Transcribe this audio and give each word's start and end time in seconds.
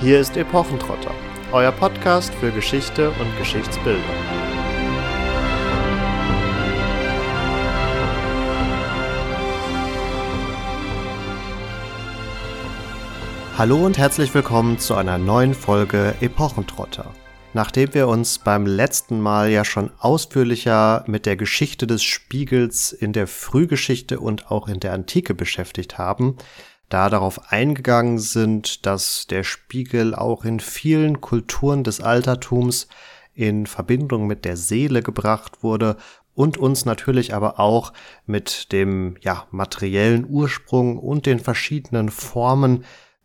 Hier 0.00 0.18
ist 0.18 0.36
Epochentrotter, 0.36 1.14
euer 1.52 1.70
Podcast 1.70 2.34
für 2.34 2.50
Geschichte 2.50 3.10
und 3.10 3.38
Geschichtsbildung. 3.38 4.02
Hallo 13.56 13.86
und 13.86 13.96
herzlich 13.96 14.34
willkommen 14.34 14.78
zu 14.78 14.96
einer 14.96 15.16
neuen 15.16 15.54
Folge 15.54 16.14
Epochentrotter. 16.20 17.14
Nachdem 17.54 17.94
wir 17.94 18.08
uns 18.08 18.40
beim 18.40 18.66
letzten 18.66 19.20
Mal 19.20 19.48
ja 19.48 19.64
schon 19.64 19.92
ausführlicher 20.00 21.04
mit 21.06 21.24
der 21.24 21.36
Geschichte 21.36 21.86
des 21.86 22.02
Spiegels 22.02 22.92
in 22.92 23.12
der 23.12 23.28
Frühgeschichte 23.28 24.18
und 24.18 24.50
auch 24.50 24.66
in 24.66 24.80
der 24.80 24.92
Antike 24.92 25.34
beschäftigt 25.34 25.98
haben, 25.98 26.36
da 26.94 27.10
darauf 27.10 27.50
eingegangen 27.50 28.20
sind, 28.20 28.86
dass 28.86 29.26
der 29.26 29.42
Spiegel 29.42 30.14
auch 30.14 30.44
in 30.44 30.60
vielen 30.60 31.20
Kulturen 31.20 31.82
des 31.82 32.00
Altertums 32.00 32.86
in 33.34 33.66
Verbindung 33.66 34.28
mit 34.28 34.44
der 34.44 34.56
Seele 34.56 35.02
gebracht 35.02 35.64
wurde 35.64 35.96
und 36.36 36.56
uns 36.56 36.84
natürlich 36.84 37.34
aber 37.34 37.58
auch 37.58 37.92
mit 38.26 38.70
dem 38.70 39.16
ja, 39.22 39.48
materiellen 39.50 40.24
Ursprung 40.28 40.96
und 40.96 41.26
den 41.26 41.40
verschiedenen 41.40 42.10
Formen 42.10 42.84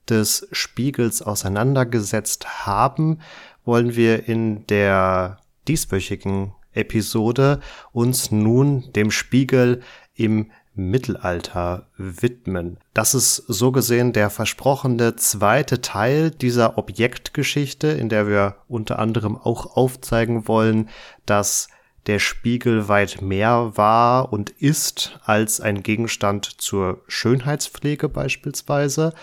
des 0.10 0.48
Spiegels 0.52 1.22
auseinandergesetzt 1.22 2.66
haben, 2.66 3.20
wollen 3.66 3.96
wir 3.96 4.28
in 4.28 4.66
der 4.66 5.42
dieswöchigen 5.68 6.56
Episode 6.74 7.60
uns 7.92 8.32
nun 8.32 8.92
dem 8.94 9.12
Spiegel 9.12 9.84
im 10.16 10.50
Mittelalter 10.80 11.88
widmen. 11.98 12.78
Das 12.94 13.14
ist 13.14 13.36
so 13.48 13.72
gesehen 13.72 14.14
der 14.14 14.30
versprochene 14.30 15.16
zweite 15.16 15.82
Teil 15.82 16.32
dieser 16.32 16.78
Objektgeschichte, 16.78 17.88
in 17.90 18.10
der 18.10 18.28
wir 18.28 18.56
unter 18.68 19.00
anderem 19.00 19.38
auch 19.38 19.78
aufzeigen 19.78 20.48
wollen, 20.48 20.90
dass 21.26 21.68
der 22.08 22.20
Spiegel 22.20 22.88
weit 22.88 23.22
mehr 23.22 23.74
war 23.76 24.34
und 24.34 24.50
ist 24.50 25.20
als 25.26 25.62
ein 25.62 25.84
Gegenstand 25.84 26.46
zur 26.46 27.02
Schönheitspflege 27.08 28.10
beispielsweise. 28.10 29.14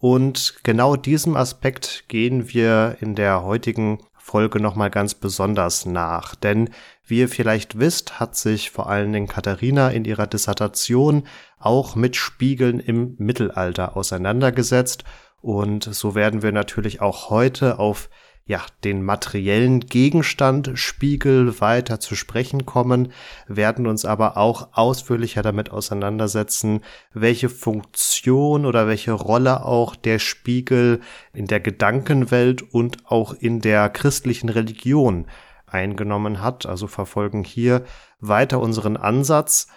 Und 0.00 0.56
genau 0.64 0.96
diesem 0.96 1.36
Aspekt 1.36 2.04
gehen 2.08 2.52
wir 2.52 2.96
in 3.00 3.14
der 3.14 3.44
heutigen 3.44 4.00
Folge 4.16 4.60
nochmal 4.60 4.90
ganz 4.90 5.14
besonders 5.14 5.86
nach. 5.86 6.34
Denn 6.34 6.70
wie 7.04 7.20
ihr 7.20 7.28
vielleicht 7.28 7.78
wisst, 7.78 8.20
hat 8.20 8.36
sich 8.36 8.70
vor 8.70 8.88
allen 8.88 9.12
Dingen 9.12 9.28
Katharina 9.28 9.90
in 9.90 10.04
ihrer 10.04 10.26
Dissertation 10.26 11.24
auch 11.58 11.96
mit 11.96 12.16
Spiegeln 12.16 12.80
im 12.80 13.14
Mittelalter 13.18 13.96
auseinandergesetzt. 13.96 15.04
Und 15.40 15.84
so 15.84 16.14
werden 16.14 16.42
wir 16.42 16.52
natürlich 16.52 17.00
auch 17.00 17.30
heute 17.30 17.78
auf 17.78 18.08
ja, 18.44 18.60
den 18.82 19.02
materiellen 19.02 19.80
Gegenstand 19.80 20.72
Spiegel 20.74 21.60
weiter 21.60 22.00
zu 22.00 22.16
sprechen 22.16 22.66
kommen, 22.66 23.12
werden 23.46 23.86
uns 23.86 24.04
aber 24.04 24.36
auch 24.36 24.70
ausführlicher 24.72 25.42
damit 25.42 25.70
auseinandersetzen, 25.70 26.80
welche 27.12 27.48
Funktion 27.48 28.66
oder 28.66 28.88
welche 28.88 29.12
Rolle 29.12 29.64
auch 29.64 29.94
der 29.94 30.18
Spiegel 30.18 31.00
in 31.32 31.46
der 31.46 31.60
Gedankenwelt 31.60 32.62
und 32.62 33.06
auch 33.06 33.32
in 33.34 33.60
der 33.60 33.88
christlichen 33.90 34.48
Religion 34.48 35.26
eingenommen 35.72 36.40
hat. 36.40 36.66
Also 36.66 36.86
verfolgen 36.86 37.44
hier 37.44 37.84
weiter 38.20 38.60
unseren 38.60 38.96
Ansatz. 38.96 39.68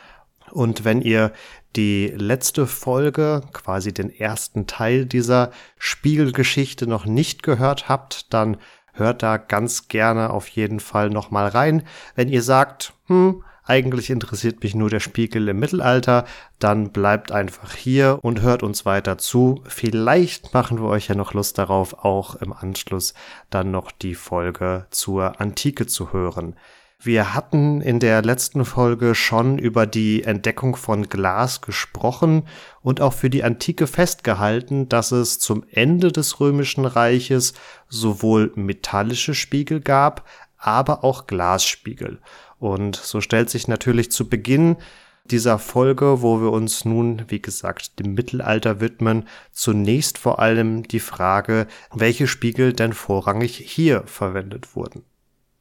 Und 0.51 0.83
wenn 0.85 1.01
ihr 1.01 1.31
die 1.75 2.13
letzte 2.15 2.67
Folge, 2.67 3.41
quasi 3.51 3.93
den 3.93 4.09
ersten 4.09 4.67
Teil 4.67 5.05
dieser 5.05 5.51
Spiegelgeschichte 5.77 6.87
noch 6.87 7.05
nicht 7.05 7.43
gehört 7.43 7.89
habt, 7.89 8.33
dann 8.33 8.57
hört 8.93 9.23
da 9.23 9.37
ganz 9.37 9.87
gerne 9.87 10.29
auf 10.29 10.47
jeden 10.47 10.79
Fall 10.79 11.09
noch 11.09 11.31
mal 11.31 11.47
rein. 11.47 11.83
Wenn 12.15 12.29
ihr 12.29 12.43
sagt, 12.43 12.93
hm, 13.07 13.43
eigentlich 13.65 14.09
interessiert 14.09 14.63
mich 14.63 14.75
nur 14.75 14.89
der 14.89 14.99
Spiegel 14.99 15.47
im 15.47 15.59
Mittelalter, 15.59 16.25
dann 16.59 16.91
bleibt 16.91 17.31
einfach 17.31 17.73
hier 17.73 18.19
und 18.21 18.41
hört 18.41 18.61
uns 18.61 18.85
weiter 18.85 19.17
zu. 19.17 19.63
Vielleicht 19.67 20.53
machen 20.53 20.79
wir 20.79 20.87
euch 20.87 21.07
ja 21.07 21.15
noch 21.15 21.33
Lust 21.33 21.57
darauf, 21.57 22.05
auch 22.05 22.35
im 22.35 22.53
Anschluss 22.53 23.13
dann 23.49 23.71
noch 23.71 23.91
die 23.91 24.15
Folge 24.15 24.85
zur 24.91 25.41
Antike 25.41 25.87
zu 25.87 26.13
hören. 26.13 26.55
Wir 26.99 27.35
hatten 27.35 27.81
in 27.81 27.99
der 27.99 28.21
letzten 28.23 28.65
Folge 28.65 29.15
schon 29.15 29.59
über 29.59 29.85
die 29.85 30.23
Entdeckung 30.23 30.75
von 30.75 31.07
Glas 31.07 31.61
gesprochen 31.61 32.47
und 32.81 33.01
auch 33.01 33.13
für 33.13 33.29
die 33.29 33.43
Antike 33.43 33.85
festgehalten, 33.85 34.89
dass 34.89 35.11
es 35.11 35.37
zum 35.39 35.63
Ende 35.69 36.11
des 36.11 36.39
Römischen 36.39 36.85
Reiches 36.85 37.53
sowohl 37.89 38.51
metallische 38.55 39.35
Spiegel 39.35 39.81
gab, 39.81 40.27
aber 40.57 41.03
auch 41.03 41.27
Glasspiegel. 41.27 42.21
Und 42.59 42.95
so 42.95 43.21
stellt 43.21 43.49
sich 43.49 43.67
natürlich 43.67 44.11
zu 44.11 44.29
Beginn 44.29 44.77
dieser 45.25 45.57
Folge, 45.57 46.21
wo 46.21 46.39
wir 46.41 46.51
uns 46.51 46.85
nun, 46.85 47.23
wie 47.29 47.41
gesagt, 47.41 47.99
dem 47.99 48.13
Mittelalter 48.13 48.79
widmen, 48.79 49.27
zunächst 49.51 50.17
vor 50.17 50.39
allem 50.39 50.83
die 50.87 50.99
Frage, 50.99 51.67
welche 51.93 52.27
Spiegel 52.27 52.73
denn 52.73 52.93
vorrangig 52.93 53.57
hier 53.57 54.03
verwendet 54.05 54.75
wurden. 54.75 55.03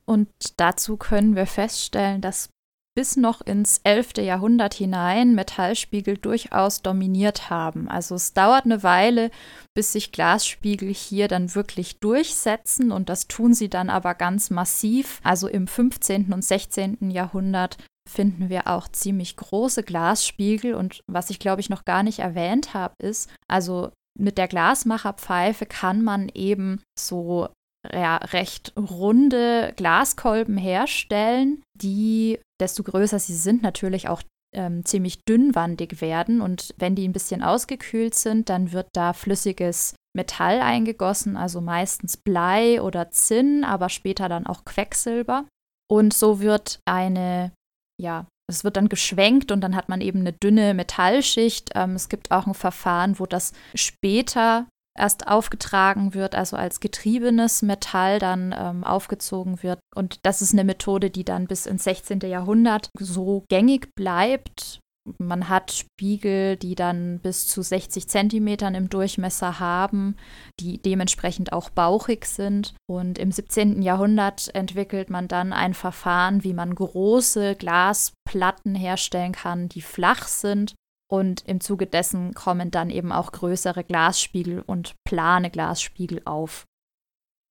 Und 0.05 0.29
dazu 0.59 0.99
können 0.99 1.35
wir 1.35 1.47
feststellen, 1.47 2.21
dass 2.21 2.51
bis 2.97 3.17
noch 3.17 3.41
ins 3.41 3.81
11. 3.83 4.19
Jahrhundert 4.19 4.75
hinein 4.75 5.35
Metallspiegel 5.35 6.17
durchaus 6.17 6.81
dominiert 6.81 7.51
haben. 7.51 7.89
Also 7.89 8.15
es 8.15 8.33
dauert 8.33 8.65
eine 8.65 8.83
Weile, 8.83 9.31
bis 9.75 9.93
sich 9.93 10.13
Glasspiegel 10.13 10.95
hier 10.95 11.27
dann 11.27 11.55
wirklich 11.55 11.99
durchsetzen 11.99 12.93
und 12.93 13.09
das 13.09 13.27
tun 13.27 13.53
sie 13.53 13.69
dann 13.69 13.91
aber 13.91 14.15
ganz 14.15 14.51
massiv. 14.51 15.21
Also 15.25 15.49
im 15.49 15.67
15. 15.67 16.33
und 16.33 16.45
16. 16.45 17.11
Jahrhundert 17.11 17.79
finden 18.09 18.49
wir 18.49 18.69
auch 18.69 18.87
ziemlich 18.89 19.37
große 19.37 19.83
Glasspiegel 19.83 20.75
und 20.75 21.01
was 21.11 21.31
ich 21.31 21.39
glaube 21.41 21.61
ich 21.61 21.71
noch 21.71 21.85
gar 21.85 22.03
nicht 22.03 22.21
erwähnt 22.21 22.75
habe, 22.75 22.95
ist, 23.03 23.29
also 23.49 23.91
mit 24.17 24.39
der 24.39 24.47
Glasmacherpfeife 24.47 25.67
kann 25.67 26.05
man 26.05 26.29
eben 26.29 26.81
so 26.97 27.49
ja, 27.93 28.17
recht 28.17 28.73
runde 28.77 29.73
Glaskolben 29.77 30.57
herstellen, 30.57 31.64
die, 31.75 32.41
desto 32.61 32.83
größer 32.83 33.19
sie 33.19 33.35
sind, 33.35 33.63
natürlich 33.63 34.09
auch 34.09 34.23
ähm, 34.55 34.85
ziemlich 34.85 35.25
dünnwandig 35.25 36.01
werden. 36.01 36.41
Und 36.41 36.75
wenn 36.79 36.95
die 36.95 37.07
ein 37.07 37.13
bisschen 37.13 37.43
ausgekühlt 37.43 38.15
sind, 38.15 38.49
dann 38.49 38.73
wird 38.73 38.89
da 38.93 39.13
flüssiges 39.13 39.95
Metall 40.17 40.61
eingegossen, 40.61 41.37
also 41.37 41.61
meistens 41.61 42.17
Blei 42.17 42.81
oder 42.81 43.11
Zinn, 43.11 43.65
aber 43.65 43.89
später 43.89 44.29
dann 44.29 44.47
auch 44.47 44.65
Quecksilber. 44.65 45.47
Und 45.91 46.15
so 46.15 46.41
wird 46.41 46.79
eine, 46.87 47.53
ja, 48.01 48.27
es 48.49 48.63
wird 48.63 48.77
dann 48.77 48.89
geschwenkt 48.89 49.51
und 49.51 49.61
dann 49.61 49.75
hat 49.75 49.89
man 49.89 50.01
eben 50.01 50.21
eine 50.21 50.33
dünne 50.33 50.75
Metallschicht. 50.75 51.71
Ähm, 51.75 51.95
es 51.95 52.09
gibt 52.09 52.31
auch 52.31 52.47
ein 52.47 52.55
Verfahren, 52.55 53.19
wo 53.19 53.27
das 53.27 53.53
später 53.75 54.67
erst 54.97 55.29
aufgetragen 55.29 56.15
wird, 56.15 56.35
also 56.35 56.57
als 56.57 56.81
getriebenes 56.81 57.63
Metall 57.63 58.19
dann 58.19 58.55
ähm, 58.57 58.85
aufgezogen 58.85 59.63
wird. 59.63 59.81
Und 59.95 60.25
das 60.25 60.43
ist 60.43 60.53
eine 60.53 60.65
Methode, 60.65 61.11
die 61.11 61.25
dann 61.25 61.47
bis 61.47 61.67
ins 61.67 61.85
16. 61.85 62.21
Jahrhundert 62.21 62.91
so 62.99 63.45
gängig 63.49 63.95
bleibt. 63.95 64.81
Man 65.19 65.51
hat 65.51 65.73
Spiegel, 65.73 66.57
die 66.57 66.75
dann 66.75 67.19
bis 67.19 67.47
zu 67.47 67.61
60 67.61 68.09
Zentimetern 68.09 68.75
im 68.75 68.89
Durchmesser 68.89 69.61
haben, 69.61 70.17
die 70.61 70.81
dementsprechend 70.81 71.53
auch 71.53 71.69
bauchig 71.69 72.25
sind. 72.25 72.75
Und 72.89 73.19
im 73.19 73.31
17. 73.31 73.83
Jahrhundert 73.83 74.55
entwickelt 74.55 75.11
man 75.11 75.29
dann 75.29 75.53
ein 75.53 75.75
Verfahren, 75.75 76.43
wie 76.43 76.55
man 76.55 76.75
große 76.75 77.55
Glasplatten 77.57 78.75
herstellen 78.75 79.33
kann, 79.33 79.69
die 79.69 79.83
flach 79.83 80.27
sind 80.27 80.75
und 81.15 81.43
im 81.47 81.61
Zuge 81.61 81.87
dessen 81.87 82.35
kommen 82.35 82.71
dann 82.71 82.91
eben 82.91 83.13
auch 83.13 83.33
größere 83.33 83.85
Glasspiegel 83.85 84.63
und 84.67 84.95
plane 85.05 85.51
Glasspiegel 85.51 86.23
auf. 86.25 86.65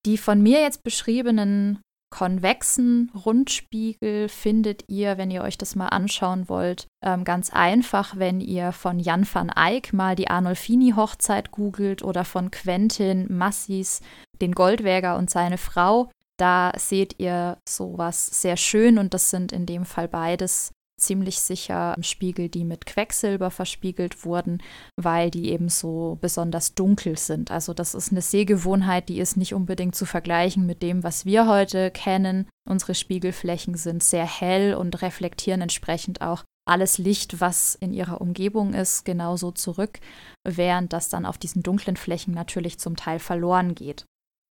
Die 0.06 0.18
von 0.18 0.42
mir 0.42 0.62
jetzt 0.62 0.84
beschriebenen 0.84 1.80
konvexen 2.14 3.12
Rundspiegel 3.26 4.30
findet 4.30 4.84
ihr, 4.88 5.18
wenn 5.18 5.32
ihr 5.32 5.42
euch 5.42 5.58
das 5.58 5.76
mal 5.76 5.88
anschauen 5.88 6.48
wollt, 6.48 6.86
ähm, 7.04 7.24
ganz 7.24 7.50
einfach, 7.52 8.18
wenn 8.18 8.40
ihr 8.40 8.72
von 8.72 9.00
Jan 9.00 9.26
van 9.32 9.50
Eyck 9.50 9.94
mal 9.94 10.16
die 10.16 10.28
Arnolfini-Hochzeit 10.28 11.50
googelt 11.50 12.04
oder 12.04 12.24
von 12.24 12.52
Quentin 12.52 13.36
Massis 13.36 14.02
den 14.42 14.52
Goldwäger 14.52 15.18
und 15.18 15.32
seine 15.32 15.58
Frau. 15.58 16.12
Da 16.38 16.74
seht 16.78 17.20
ihr 17.20 17.58
sowas 17.68 18.28
sehr 18.42 18.58
schön 18.58 19.00
und 19.00 19.16
das 19.16 19.32
sind 19.32 19.52
in 19.52 19.66
dem 19.66 19.84
Fall 19.84 20.08
beides 20.08 20.72
ziemlich 21.06 21.40
sicher 21.40 21.96
Spiegel, 22.02 22.50
die 22.50 22.64
mit 22.64 22.86
Quecksilber 22.86 23.52
verspiegelt 23.52 24.26
wurden, 24.26 24.62
weil 24.96 25.32
die 25.32 25.50
eben 25.50 25.70
so 25.70 26.18
besonders 26.22 26.76
dunkel 26.76 27.18
sind. 27.18 27.52
Also 27.52 27.74
das 27.74 27.94
ist 27.94 28.12
eine 28.12 28.22
Sehgewohnheit, 28.22 29.10
die 29.10 29.20
ist 29.20 29.38
nicht 29.38 29.54
unbedingt 29.54 29.96
zu 29.96 30.06
vergleichen 30.06 30.66
mit 30.66 30.82
dem, 30.82 31.04
was 31.04 31.26
wir 31.26 31.48
heute 31.48 31.92
kennen. 31.92 32.48
Unsere 32.70 32.96
Spiegelflächen 32.96 33.76
sind 33.76 34.04
sehr 34.04 34.26
hell 34.26 34.76
und 34.76 35.02
reflektieren 35.02 35.62
entsprechend 35.62 36.22
auch 36.22 36.44
alles 36.66 36.98
Licht, 36.98 37.42
was 37.42 37.76
in 37.76 37.94
ihrer 37.94 38.22
Umgebung 38.22 38.74
ist, 38.74 39.04
genauso 39.04 39.52
zurück, 39.52 40.00
während 40.48 40.94
das 40.94 41.10
dann 41.10 41.26
auf 41.26 41.38
diesen 41.38 41.62
dunklen 41.62 41.98
Flächen 41.98 42.34
natürlich 42.34 42.80
zum 42.80 42.96
Teil 42.96 43.20
verloren 43.20 43.76
geht. 43.76 44.06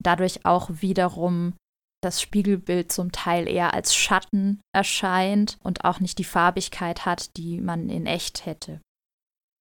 Dadurch 0.01 0.45
auch 0.45 0.69
wiederum 0.81 1.53
das 2.01 2.21
Spiegelbild 2.21 2.91
zum 2.91 3.11
Teil 3.11 3.47
eher 3.47 3.73
als 3.73 3.93
Schatten 3.93 4.61
erscheint 4.73 5.57
und 5.63 5.85
auch 5.85 5.99
nicht 5.99 6.17
die 6.17 6.23
Farbigkeit 6.23 7.05
hat, 7.05 7.35
die 7.37 7.59
man 7.61 7.89
in 7.89 8.05
echt 8.05 8.45
hätte. 8.45 8.81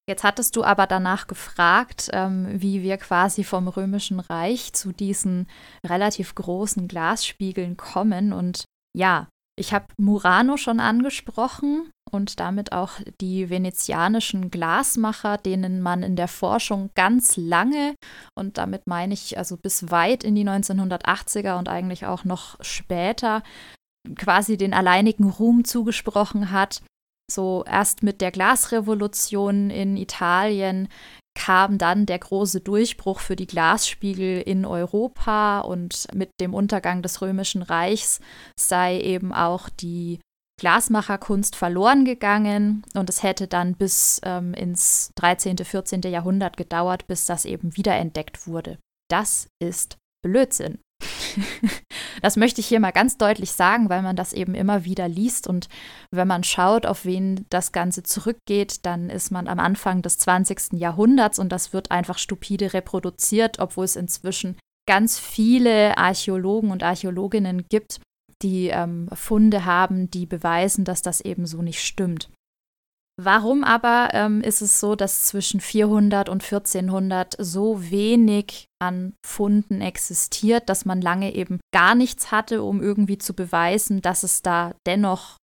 Jetzt 0.08 0.25
hattest 0.25 0.56
du 0.56 0.64
aber 0.64 0.87
danach 0.87 1.26
gefragt, 1.26 2.08
ähm, 2.14 2.49
wie 2.50 2.82
wir 2.82 2.96
quasi 2.96 3.44
vom 3.44 3.69
Römischen 3.69 4.20
Reich 4.20 4.73
zu 4.73 4.93
diesen 4.93 5.46
relativ 5.85 6.35
großen 6.35 6.88
Glasspiegeln 6.88 7.76
kommen. 7.76 8.32
Und 8.32 8.64
ja, 8.96 9.29
ich 9.58 9.72
habe 9.72 9.87
Murano 9.96 10.56
schon 10.56 10.81
angesprochen 10.81 11.90
und 12.10 12.40
damit 12.40 12.72
auch 12.72 12.93
die 13.20 13.50
venezianischen 13.50 14.50
Glasmacher, 14.50 15.37
denen 15.37 15.81
man 15.81 16.02
in 16.02 16.16
der 16.16 16.28
Forschung 16.28 16.90
ganz 16.94 17.37
lange, 17.37 17.94
und 18.34 18.58
damit 18.58 18.87
meine 18.87 19.14
ich 19.14 19.37
also 19.37 19.56
bis 19.56 19.90
weit 19.90 20.25
in 20.25 20.34
die 20.34 20.49
1980er 20.49 21.58
und 21.58 21.69
eigentlich 21.69 22.06
auch 22.06 22.25
noch 22.25 22.56
später, 22.60 23.43
quasi 24.16 24.56
den 24.56 24.72
alleinigen 24.72 25.28
Ruhm 25.28 25.64
zugesprochen 25.64 26.50
hat, 26.50 26.82
so 27.31 27.64
erst 27.66 28.02
mit 28.02 28.20
der 28.20 28.31
Glasrevolution 28.31 29.70
in 29.70 29.96
Italien 29.96 30.88
kam 31.38 31.79
dann 31.79 32.05
der 32.05 32.19
große 32.19 32.61
Durchbruch 32.61 33.20
für 33.20 33.37
die 33.37 33.46
Glasspiegel 33.46 34.43
in 34.43 34.67
Europa 34.67 35.61
und 35.61 36.08
mit 36.12 36.31
dem 36.40 36.52
Untergang 36.52 37.00
des 37.00 37.23
Römischen 37.23 37.62
Reichs 37.62 38.19
sei 38.58 39.00
eben 39.00 39.32
auch 39.32 39.69
die 39.69 40.19
Glasmacherkunst 40.58 41.55
verloren 41.55 42.05
gegangen 42.05 42.82
und 42.94 43.08
es 43.08 43.23
hätte 43.23 43.46
dann 43.46 43.76
bis 43.76 44.20
ähm, 44.25 44.52
ins 44.52 45.12
13., 45.14 45.58
14. 45.58 46.02
Jahrhundert 46.02 46.56
gedauert, 46.56 47.06
bis 47.06 47.25
das 47.26 47.44
eben 47.44 47.76
wiederentdeckt 47.76 48.49
wurde. 48.49 48.79
Das 49.08 49.49
ist 49.61 49.96
Blödsinn. 50.25 50.81
das 52.23 52.37
möchte 52.37 52.61
ich 52.61 52.67
hier 52.67 52.81
mal 52.81 52.90
ganz 52.90 53.17
deutlich 53.17 53.52
sagen, 53.52 53.88
weil 53.88 54.02
man 54.02 54.17
das 54.17 54.32
eben 54.32 54.55
immer 54.55 54.85
wieder 54.85 55.08
liest. 55.08 55.46
Und 55.46 55.69
wenn 56.11 56.29
man 56.29 56.44
schaut, 56.44 56.87
auf 56.87 57.05
wen 57.05 57.46
das 57.50 57.73
Ganze 57.73 58.02
zurückgeht, 58.02 58.87
dann 58.87 59.11
ist 59.11 59.31
man 59.31 59.49
am 59.49 59.58
Anfang 59.58 60.02
des 60.02 60.19
20. 60.19 60.75
Jahrhunderts 60.75 61.38
und 61.38 61.50
das 61.50 61.73
wird 61.73 61.90
einfach 61.90 62.19
stupide 62.19 62.73
reproduziert, 62.73 63.58
obwohl 63.58 63.85
es 63.85 63.96
inzwischen 63.96 64.56
ganz 64.87 65.19
viele 65.19 65.99
Archäologen 65.99 66.70
und 66.70 66.82
Archäologinnen 66.82 67.67
gibt, 67.69 68.00
die 68.43 68.69
ähm, 68.69 69.08
Funde 69.12 69.64
haben, 69.64 70.11
die 70.11 70.26
beweisen, 70.26 70.85
dass 70.85 71.02
das 71.02 71.20
eben 71.20 71.46
so 71.46 71.62
nicht 71.62 71.85
stimmt. 71.85 72.31
Warum 73.20 73.65
aber 73.65 74.11
ähm, 74.12 74.43
ist 74.43 74.62
es 74.62 74.79
so, 74.79 74.94
dass 74.94 75.25
zwischen 75.25 75.61
400 75.61 76.29
und 76.29 76.44
1400 76.44 77.35
so 77.37 77.91
wenig 77.91 78.67
an 78.81 79.15
Funden 79.26 79.81
existiert, 79.81 80.69
dass 80.69 80.85
man 80.85 81.00
lange 81.00 81.35
eben 81.35 81.59
gar 81.75 81.97
nichts 81.97 82.31
hatte, 82.31 82.62
um 82.62 82.81
irgendwie 82.81 83.19
zu 83.19 83.35
beweisen, 83.35 84.03
dass 84.03 84.23
es 84.23 84.43
da 84.43 84.73
dennoch 84.87 85.37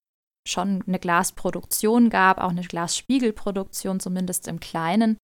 schon 0.47 0.83
eine 0.87 0.99
Glasproduktion 0.99 2.09
gab, 2.09 2.37
auch 2.37 2.51
eine 2.51 2.61
Glasspiegelproduktion, 2.61 3.99
zumindest 3.99 4.47
im 4.47 4.61
Kleinen. 4.61 5.17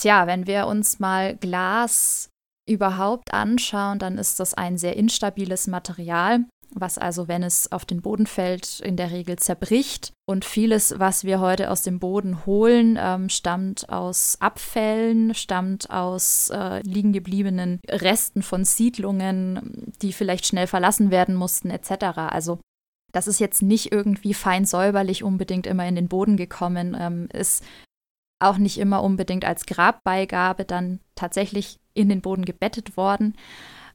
Tja, 0.00 0.26
wenn 0.26 0.46
wir 0.46 0.68
uns 0.68 0.98
mal 0.98 1.36
Glas 1.36 2.30
überhaupt 2.66 3.34
anschauen, 3.34 3.98
dann 3.98 4.16
ist 4.16 4.40
das 4.40 4.54
ein 4.54 4.78
sehr 4.78 4.96
instabiles 4.96 5.66
Material 5.66 6.46
was 6.74 6.98
also, 6.98 7.28
wenn 7.28 7.42
es 7.42 7.70
auf 7.70 7.84
den 7.84 8.02
Boden 8.02 8.26
fällt, 8.26 8.80
in 8.80 8.96
der 8.96 9.10
Regel 9.10 9.38
zerbricht. 9.38 10.12
Und 10.26 10.44
vieles, 10.44 10.98
was 10.98 11.24
wir 11.24 11.40
heute 11.40 11.70
aus 11.70 11.82
dem 11.82 11.98
Boden 11.98 12.46
holen, 12.46 12.98
ähm, 13.00 13.28
stammt 13.28 13.88
aus 13.88 14.36
Abfällen, 14.40 15.34
stammt 15.34 15.90
aus 15.90 16.50
äh, 16.50 16.80
liegen 16.82 17.12
gebliebenen 17.12 17.80
Resten 17.88 18.42
von 18.42 18.64
Siedlungen, 18.64 19.92
die 20.00 20.12
vielleicht 20.12 20.46
schnell 20.46 20.66
verlassen 20.66 21.10
werden 21.10 21.34
mussten, 21.34 21.70
etc. 21.70 22.18
Also 22.30 22.58
das 23.12 23.28
ist 23.28 23.40
jetzt 23.40 23.62
nicht 23.62 23.92
irgendwie 23.92 24.34
fein 24.34 24.64
säuberlich 24.64 25.22
unbedingt 25.22 25.66
immer 25.66 25.86
in 25.86 25.94
den 25.94 26.08
Boden 26.08 26.36
gekommen, 26.36 26.96
ähm, 26.98 27.28
ist 27.32 27.62
auch 28.40 28.58
nicht 28.58 28.78
immer 28.78 29.02
unbedingt 29.02 29.44
als 29.44 29.66
Grabbeigabe 29.66 30.64
dann 30.64 31.00
tatsächlich 31.14 31.78
in 31.94 32.08
den 32.08 32.22
Boden 32.22 32.44
gebettet 32.44 32.96
worden. 32.96 33.36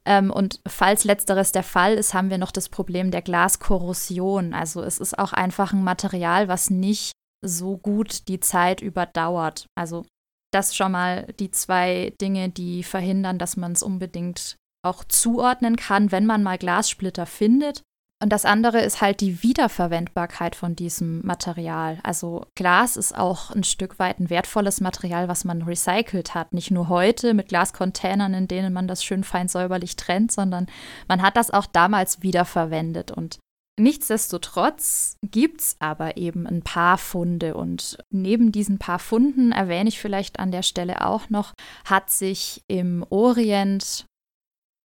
Ähm, 0.08 0.32
und 0.32 0.62
falls 0.66 1.04
letzteres 1.04 1.52
der 1.52 1.64
Fall 1.64 1.96
ist, 1.96 2.14
haben 2.14 2.30
wir 2.30 2.38
noch 2.38 2.54
das 2.54 2.70
Problem 2.70 3.12
der 3.12 3.22
Glaskorrosion. 3.22 4.54
Also 4.54 4.82
es 4.82 5.00
ist 5.00 5.20
auch 5.20 5.34
einfach 5.34 5.74
ein 5.74 5.84
Material, 5.84 6.48
was 6.48 6.70
nicht 6.70 7.12
so 7.46 7.78
gut 7.78 8.30
die 8.30 8.40
Zeit 8.40 8.82
überdauert. 8.82 9.68
Also 9.76 10.06
das 10.54 10.78
schon 10.78 10.94
mal 10.94 11.28
die 11.40 11.52
zwei 11.52 12.14
Dinge, 12.22 12.48
die 12.48 12.84
verhindern, 12.84 13.38
dass 13.38 13.58
man 13.58 13.74
es 13.74 13.84
unbedingt 13.84 14.56
auch 14.82 15.04
zuordnen 15.04 15.76
kann, 15.76 16.14
wenn 16.14 16.26
man 16.26 16.42
mal 16.42 16.58
Glassplitter 16.58 17.26
findet. 17.26 17.84
Und 18.20 18.30
das 18.30 18.46
andere 18.46 18.82
ist 18.82 19.00
halt 19.00 19.22
die 19.22 19.44
Wiederverwendbarkeit 19.44 20.56
von 20.56 20.76
diesem 20.76 21.24
Material. 21.24 22.00
Also 22.02 22.46
Glas 22.56 22.98
ist 22.98 23.16
auch 23.16 23.52
ein 23.52 23.64
Stück 23.64 24.00
weit 24.00 24.20
ein 24.20 24.32
wertvolles 24.32 24.82
Material, 24.82 25.28
was 25.28 25.46
man 25.46 25.62
recycelt 25.62 26.34
hat. 26.34 26.52
Nicht 26.52 26.72
nur 26.72 26.90
heute 26.90 27.36
mit 27.36 27.50
Glascontainern, 27.50 28.34
in 28.34 28.48
denen 28.48 28.74
man 28.74 28.88
das 28.88 29.04
schön 29.04 29.24
fein 29.24 29.48
säuberlich 29.48 29.98
trennt, 29.98 30.32
sondern 30.32 30.66
man 31.08 31.22
hat 31.22 31.38
das 31.38 31.52
auch 31.52 31.68
damals 31.68 32.24
wiederverwendet. 32.24 33.12
Und 33.12 33.38
nichtsdestotrotz 33.80 35.18
gibt 35.22 35.62
es 35.62 35.76
aber 35.78 36.18
eben 36.18 36.48
ein 36.48 36.64
paar 36.64 36.98
Funde. 36.98 37.54
Und 37.54 38.00
neben 38.10 38.52
diesen 38.52 38.80
paar 38.80 39.00
Funden 39.00 39.52
erwähne 39.52 39.90
ich 39.90 40.00
vielleicht 40.00 40.40
an 40.40 40.50
der 40.50 40.64
Stelle 40.64 41.06
auch 41.06 41.30
noch, 41.30 41.54
hat 41.86 42.10
sich 42.10 42.64
im 42.68 43.06
Orient 43.12 44.08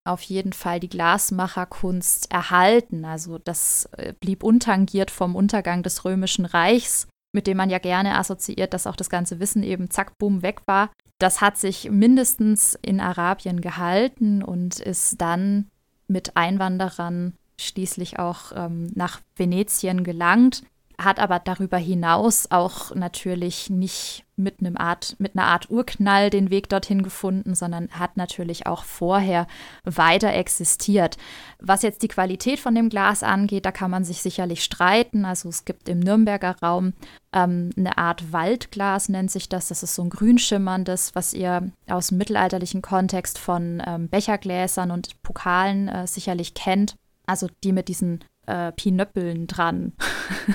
auf 0.05 0.21
jeden 0.21 0.53
Fall 0.53 0.79
die 0.79 0.89
Glasmacherkunst 0.89 2.31
erhalten. 2.31 3.05
Also 3.05 3.37
das 3.37 3.89
äh, 3.97 4.13
blieb 4.19 4.43
untangiert 4.43 5.11
vom 5.11 5.35
Untergang 5.35 5.83
des 5.83 6.03
Römischen 6.05 6.45
Reichs, 6.45 7.07
mit 7.33 7.47
dem 7.47 7.57
man 7.57 7.69
ja 7.69 7.79
gerne 7.79 8.17
assoziiert, 8.17 8.73
dass 8.73 8.87
auch 8.87 8.95
das 8.95 9.09
ganze 9.09 9.39
Wissen 9.39 9.63
eben 9.63 9.89
zack, 9.89 10.17
boom, 10.17 10.41
weg 10.41 10.61
war. 10.65 10.91
Das 11.19 11.41
hat 11.41 11.57
sich 11.57 11.89
mindestens 11.89 12.77
in 12.81 12.99
Arabien 12.99 13.61
gehalten 13.61 14.43
und 14.43 14.79
ist 14.79 15.21
dann 15.21 15.67
mit 16.07 16.35
Einwanderern 16.35 17.33
schließlich 17.57 18.19
auch 18.19 18.51
ähm, 18.55 18.91
nach 18.95 19.21
Venetien 19.37 20.03
gelangt 20.03 20.63
hat 20.97 21.19
aber 21.19 21.39
darüber 21.39 21.77
hinaus 21.77 22.51
auch 22.51 22.93
natürlich 22.95 23.69
nicht 23.69 24.25
mit 24.35 24.59
einem 24.59 24.77
Art, 24.77 25.15
mit 25.19 25.35
einer 25.35 25.47
Art 25.47 25.69
Urknall 25.69 26.29
den 26.29 26.49
Weg 26.49 26.69
dorthin 26.69 27.03
gefunden, 27.03 27.53
sondern 27.53 27.89
hat 27.91 28.17
natürlich 28.17 28.65
auch 28.65 28.83
vorher 28.83 29.47
weiter 29.83 30.33
existiert. 30.33 31.17
Was 31.59 31.83
jetzt 31.83 32.01
die 32.01 32.07
Qualität 32.07 32.59
von 32.59 32.73
dem 32.73 32.89
Glas 32.89 33.21
angeht, 33.21 33.65
da 33.65 33.71
kann 33.71 33.91
man 33.91 34.03
sich 34.03 34.21
sicherlich 34.21 34.63
streiten. 34.63 35.25
Also 35.25 35.49
es 35.49 35.65
gibt 35.65 35.87
im 35.87 35.99
Nürnberger 35.99 36.55
Raum 36.61 36.93
ähm, 37.31 37.69
eine 37.77 37.97
Art 37.97 38.33
Waldglas, 38.33 39.09
nennt 39.09 39.31
sich 39.31 39.49
das. 39.49 39.67
Das 39.67 39.83
ist 39.83 39.95
so 39.95 40.03
ein 40.03 40.09
grünschimmerndes, 40.09 41.13
was 41.13 41.33
ihr 41.33 41.71
aus 41.87 42.07
dem 42.07 42.17
mittelalterlichen 42.17 42.81
Kontext 42.81 43.37
von 43.37 43.83
ähm, 43.85 44.09
Bechergläsern 44.09 44.89
und 44.89 45.21
Pokalen 45.21 45.87
äh, 45.87 46.07
sicherlich 46.07 46.53
kennt. 46.55 46.95
Also 47.25 47.47
die 47.63 47.71
mit 47.71 47.87
diesen 47.87 48.23
äh, 48.45 48.71
Pinöppeln 48.71 49.47
dran. 49.47 49.93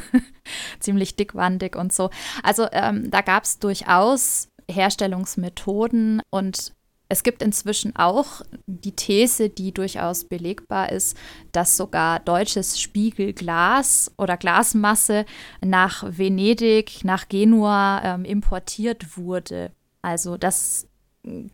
Ziemlich 0.81 1.17
dickwandig 1.17 1.77
und 1.77 1.93
so. 1.93 2.11
Also 2.43 2.67
ähm, 2.73 3.11
da 3.11 3.21
gab 3.21 3.45
es 3.45 3.59
durchaus 3.59 4.49
Herstellungsmethoden 4.71 6.23
und 6.31 6.73
es 7.11 7.23
gibt 7.23 7.43
inzwischen 7.43 7.97
auch 7.97 8.43
die 8.67 8.95
These, 8.95 9.49
die 9.49 9.73
durchaus 9.73 10.25
belegbar 10.25 10.93
ist, 10.93 11.17
dass 11.53 11.77
sogar 11.77 12.21
deutsches 12.21 12.79
Spiegelglas 12.79 14.13
oder 14.19 14.37
Glasmasse 14.37 15.25
nach 15.65 16.05
Venedig, 16.07 17.05
nach 17.05 17.29
Genua 17.29 18.03
ähm, 18.05 18.25
importiert 18.27 19.17
wurde. 19.17 19.73
Also 20.03 20.37
das 20.37 20.87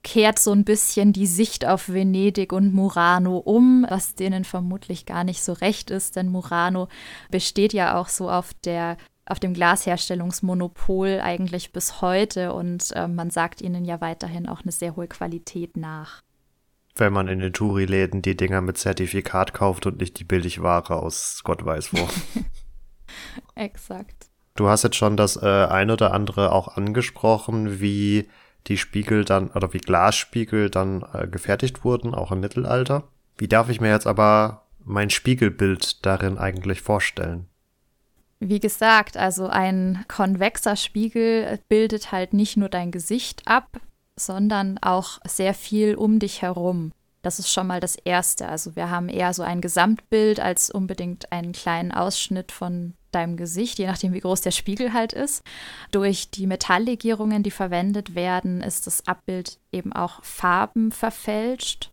kehrt 0.03 0.39
so 0.39 0.53
ein 0.53 0.65
bisschen 0.65 1.13
die 1.13 1.27
Sicht 1.27 1.67
auf 1.67 1.89
Venedig 1.89 2.53
und 2.53 2.75
Murano 2.75 3.39
um, 3.39 3.87
was 3.89 4.15
denen 4.15 4.45
vermutlich 4.45 5.07
gar 5.07 5.25
nicht 5.25 5.43
so 5.43 5.53
recht 5.53 5.91
ist, 5.91 6.17
denn 6.17 6.29
Murano 6.29 6.89
besteht 7.31 7.73
ja 7.73 7.99
auch 7.99 8.09
so 8.09 8.31
auf 8.31 8.53
der 8.65 8.97
auf 9.27 9.41
dem 9.41 9.55
Glasherstellungsmonopol 9.55 11.21
eigentlich 11.23 11.73
bis 11.73 12.03
heute 12.03 12.53
und 12.53 12.93
äh, 12.95 13.09
man 13.09 13.31
sagt 13.31 13.63
ihnen 13.63 13.87
ja 13.87 14.01
weiterhin 14.03 14.47
auch 14.47 14.63
eine 14.63 14.73
sehr 14.73 14.97
hohe 14.97 15.09
Qualität 15.09 15.79
nach. 15.79 16.21
Wenn 16.95 17.13
man 17.13 17.29
in 17.29 17.39
den 17.39 17.53
Touri-Läden 17.53 18.23
die 18.23 18.37
Dinger 18.37 18.61
mit 18.61 18.79
Zertifikat 18.79 19.55
kauft 19.55 19.87
und 19.87 19.99
nicht 19.99 20.19
die 20.19 20.25
Billigware 20.25 20.97
aus 20.97 21.41
Gott 21.43 21.65
weiß 21.65 21.95
wo. 21.95 22.07
Exakt. 23.55 24.27
Du 24.57 24.69
hast 24.69 24.85
jetzt 24.85 24.97
schon 24.97 25.17
das 25.17 25.37
äh, 25.37 25.47
ein 25.47 25.91
oder 25.91 26.13
andere 26.13 26.53
auch 26.53 26.77
angesprochen, 26.77 27.81
wie 27.81 28.29
die 28.67 28.79
Spiegel 28.79 29.25
dann 29.25 29.49
oder 29.51 29.73
wie 29.73 29.79
Glasspiegel 29.79 30.71
dann 30.71 31.05
äh, 31.13 31.27
gefertigt 31.27 31.85
wurden, 31.85 32.15
auch 32.15 32.33
im 32.33 32.41
Mittelalter. 32.41 33.05
Wie 33.37 33.49
darf 33.49 33.69
ich 33.69 33.81
mir 33.81 33.91
jetzt 33.91 34.07
aber 34.07 34.67
mein 34.85 35.11
Spiegelbild 35.11 36.05
darin 36.05 36.39
eigentlich 36.39 36.81
vorstellen? 36.81 37.47
Wie 38.41 38.61
gesagt, 38.61 39.17
also 39.17 39.47
ein 39.47 40.05
konvexer 40.09 40.77
Spiegel 40.77 41.59
bildet 41.69 42.13
halt 42.13 42.35
nicht 42.35 42.57
nur 42.57 42.69
dein 42.69 42.91
Gesicht 42.91 43.43
ab, 43.47 43.81
sondern 44.17 44.79
auch 44.79 45.19
sehr 45.27 45.55
viel 45.55 45.95
um 45.95 46.19
dich 46.19 46.43
herum. 46.43 46.93
Das 47.25 47.39
ist 47.39 47.51
schon 47.51 47.67
mal 47.67 47.81
das 47.81 47.97
Erste. 47.97 48.49
Also 48.49 48.77
wir 48.77 48.91
haben 48.91 49.09
eher 49.09 49.33
so 49.33 49.43
ein 49.43 49.63
Gesamtbild 49.63 50.41
als 50.41 50.71
unbedingt 50.71 51.33
einen 51.33 51.53
kleinen 51.53 51.91
Ausschnitt 51.91 52.53
von 52.53 52.93
deinem 53.13 53.39
Gesicht, 53.39 53.79
je 53.79 53.87
nachdem, 53.87 54.13
wie 54.13 54.21
groß 54.21 54.43
der 54.43 54.51
Spiegel 54.51 54.93
halt 54.93 55.15
ist. 55.15 55.43
Durch 55.91 56.31
die 56.31 56.47
Metalllegierungen, 56.47 57.43
die 57.43 57.51
verwendet 57.51 58.15
werden, 58.15 58.61
ist 58.61 58.87
das 58.87 59.07
Abbild 59.07 59.59
eben 59.73 59.95
auch 59.95 60.23
farbenverfälscht. 60.23 61.93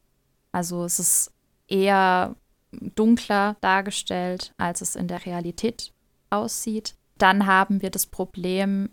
Also 0.51 0.83
es 0.83 0.99
ist 0.99 1.31
eher 1.69 2.35
dunkler 2.71 3.55
dargestellt, 3.61 4.53
als 4.57 4.81
es 4.81 4.97
in 4.97 5.07
der 5.07 5.25
Realität 5.25 5.93
aussieht. 6.29 6.95
Dann 7.17 7.45
haben 7.45 7.81
wir 7.81 7.89
das 7.89 8.05
Problem, 8.05 8.89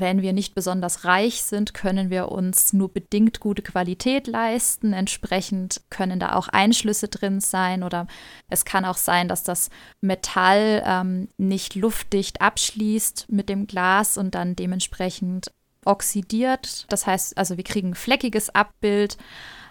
wenn 0.00 0.22
wir 0.22 0.32
nicht 0.32 0.54
besonders 0.54 1.04
reich 1.04 1.42
sind, 1.42 1.74
können 1.74 2.10
wir 2.10 2.30
uns 2.30 2.72
nur 2.72 2.92
bedingt 2.92 3.40
gute 3.40 3.62
Qualität 3.62 4.26
leisten. 4.26 4.92
Entsprechend 4.92 5.82
können 5.90 6.18
da 6.18 6.34
auch 6.34 6.48
Einschlüsse 6.48 7.08
drin 7.08 7.40
sein 7.40 7.82
oder 7.82 8.06
es 8.48 8.64
kann 8.64 8.84
auch 8.84 8.96
sein, 8.96 9.28
dass 9.28 9.42
das 9.42 9.70
Metall 10.00 10.82
ähm, 10.86 11.28
nicht 11.36 11.74
luftdicht 11.74 12.40
abschließt 12.40 13.26
mit 13.30 13.48
dem 13.48 13.66
Glas 13.66 14.16
und 14.16 14.34
dann 14.34 14.56
dementsprechend 14.56 15.52
oxidiert. 15.84 16.86
Das 16.88 17.06
heißt, 17.06 17.36
also 17.36 17.56
wir 17.56 17.64
kriegen 17.64 17.90
ein 17.90 17.94
fleckiges 17.94 18.50
Abbild. 18.54 19.16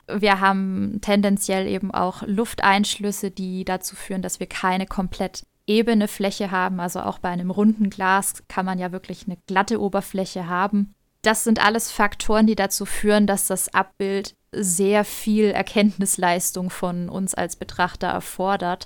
Wir 0.08 0.40
haben 0.40 1.00
tendenziell 1.02 1.68
eben 1.68 1.92
auch 1.92 2.24
Lufteinschlüsse, 2.26 3.32
die 3.32 3.66
dazu 3.66 3.96
führen, 3.96 4.22
dass 4.22 4.40
wir 4.40 4.48
keine 4.48 4.86
komplett 4.86 5.44
ebene 5.72 6.08
Fläche 6.08 6.52
haben. 6.52 6.80
Also 6.80 7.02
auch 7.02 7.20
bei 7.20 7.30
einem 7.30 7.52
runden 7.52 7.90
Glas 7.90 8.44
kann 8.48 8.66
man 8.66 8.78
ja 8.78 8.92
wirklich 8.92 9.26
eine 9.26 9.38
glatte 9.48 9.82
Oberfläche 9.82 10.48
haben. 10.48 10.94
Das 11.22 11.44
sind 11.44 11.64
alles 11.64 11.92
Faktoren, 11.92 12.48
die 12.48 12.56
dazu 12.56 12.86
führen, 12.86 13.28
dass 13.28 13.48
das 13.48 13.74
Abbild 13.74 14.36
sehr 14.52 15.06
viel 15.06 15.46
Erkenntnisleistung 15.46 16.70
von 16.70 17.10
uns 17.10 17.34
als 17.34 17.56
Betrachter 17.56 18.08
erfordert. 18.08 18.86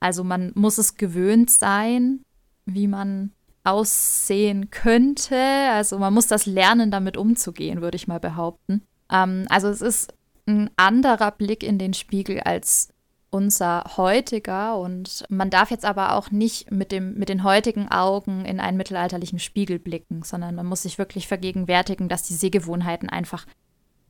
Also 0.00 0.24
man 0.24 0.52
muss 0.54 0.78
es 0.78 0.96
gewöhnt 0.96 1.50
sein, 1.50 2.22
wie 2.64 2.88
man 2.88 3.32
aussehen 3.64 4.70
könnte. 4.70 5.36
Also 5.72 5.98
man 5.98 6.14
muss 6.14 6.26
das 6.26 6.46
lernen, 6.46 6.90
damit 6.90 7.16
umzugehen, 7.16 7.80
würde 7.80 7.96
ich 7.96 8.08
mal 8.08 8.20
behaupten. 8.20 8.82
Ähm, 9.12 9.46
also 9.50 9.68
es 9.68 9.82
ist 9.82 10.14
ein 10.46 10.70
anderer 10.76 11.30
Blick 11.30 11.62
in 11.62 11.78
den 11.78 11.94
Spiegel 11.94 12.40
als 12.40 12.88
unser 13.30 13.84
heutiger 13.96 14.78
und 14.78 15.24
man 15.28 15.50
darf 15.50 15.70
jetzt 15.70 15.84
aber 15.84 16.14
auch 16.14 16.30
nicht 16.30 16.70
mit, 16.70 16.92
dem, 16.92 17.14
mit 17.14 17.28
den 17.28 17.44
heutigen 17.44 17.88
Augen 17.88 18.44
in 18.44 18.58
einen 18.58 18.76
mittelalterlichen 18.76 19.38
Spiegel 19.38 19.78
blicken, 19.78 20.22
sondern 20.22 20.54
man 20.54 20.66
muss 20.66 20.82
sich 20.82 20.98
wirklich 20.98 21.28
vergegenwärtigen, 21.28 22.08
dass 22.08 22.22
die 22.22 22.34
Sehgewohnheiten 22.34 23.08
einfach 23.08 23.46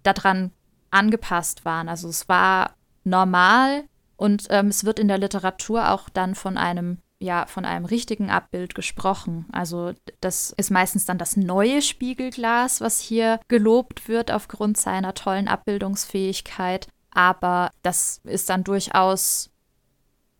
daran 0.02 0.52
angepasst 0.90 1.64
waren. 1.64 1.88
Also 1.88 2.08
es 2.08 2.28
war 2.28 2.74
normal 3.04 3.84
und 4.16 4.46
ähm, 4.50 4.68
es 4.68 4.84
wird 4.84 4.98
in 4.98 5.08
der 5.08 5.18
Literatur 5.18 5.90
auch 5.90 6.08
dann 6.08 6.34
von 6.34 6.56
einem 6.56 6.98
ja 7.20 7.46
von 7.46 7.64
einem 7.64 7.84
richtigen 7.84 8.30
Abbild 8.30 8.76
gesprochen. 8.76 9.46
Also 9.50 9.92
das 10.20 10.54
ist 10.56 10.70
meistens 10.70 11.04
dann 11.04 11.18
das 11.18 11.36
neue 11.36 11.82
Spiegelglas, 11.82 12.80
was 12.80 13.00
hier 13.00 13.40
gelobt 13.48 14.08
wird 14.08 14.30
aufgrund 14.30 14.76
seiner 14.76 15.14
tollen 15.14 15.48
Abbildungsfähigkeit 15.48 16.86
aber 17.10 17.70
das 17.82 18.20
ist 18.24 18.48
dann 18.48 18.64
durchaus 18.64 19.50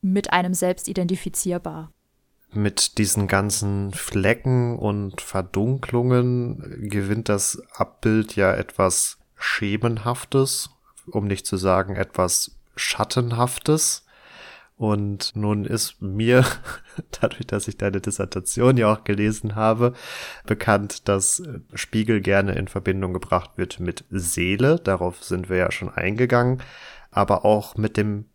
mit 0.01 0.33
einem 0.33 0.55
selbst 0.55 0.89
identifizierbar. 0.89 1.93
Mit 2.51 2.99
diesen 2.99 3.27
ganzen 3.27 3.93
Flecken 3.93 4.79
und 4.79 5.21
Verdunklungen 5.21 6.89
gewinnt 6.89 7.29
das 7.29 7.61
Abbild 7.73 8.37
ja 8.37 8.55
etwas 8.55 9.19
Schemenhaftes, 9.37 10.71
um 11.11 11.27
nicht 11.27 11.47
zu 11.47 11.57
sagen 11.57 11.97
etwas 11.97 12.57
Schattenhaftes. 12.75 14.07
Und 14.79 15.35
nun 15.35 15.65
ist 15.65 16.01
mir, 16.01 16.47
dadurch, 17.21 17.49
dass 17.49 17.67
ich 17.67 17.77
deine 17.77 18.01
Dissertation 18.01 18.77
ja 18.77 18.93
auch 18.93 19.03
gelesen 19.03 19.57
habe, 19.57 19.93
bekannt, 20.47 21.09
dass 21.09 21.43
Spiegel 21.75 22.21
gerne 22.21 22.53
in 22.53 22.69
Verbindung 22.69 23.13
gebracht 23.13 23.51
wird 23.57 23.81
mit 23.81 24.05
Seele. 24.11 24.79
Darauf 24.79 25.25
sind 25.25 25.51
wir 25.51 25.57
ja 25.57 25.73
schon 25.73 25.91
eingegangen. 25.91 26.63
Aber 27.11 27.45
auch 27.45 27.77
mit 27.77 27.97
dem 27.97 28.27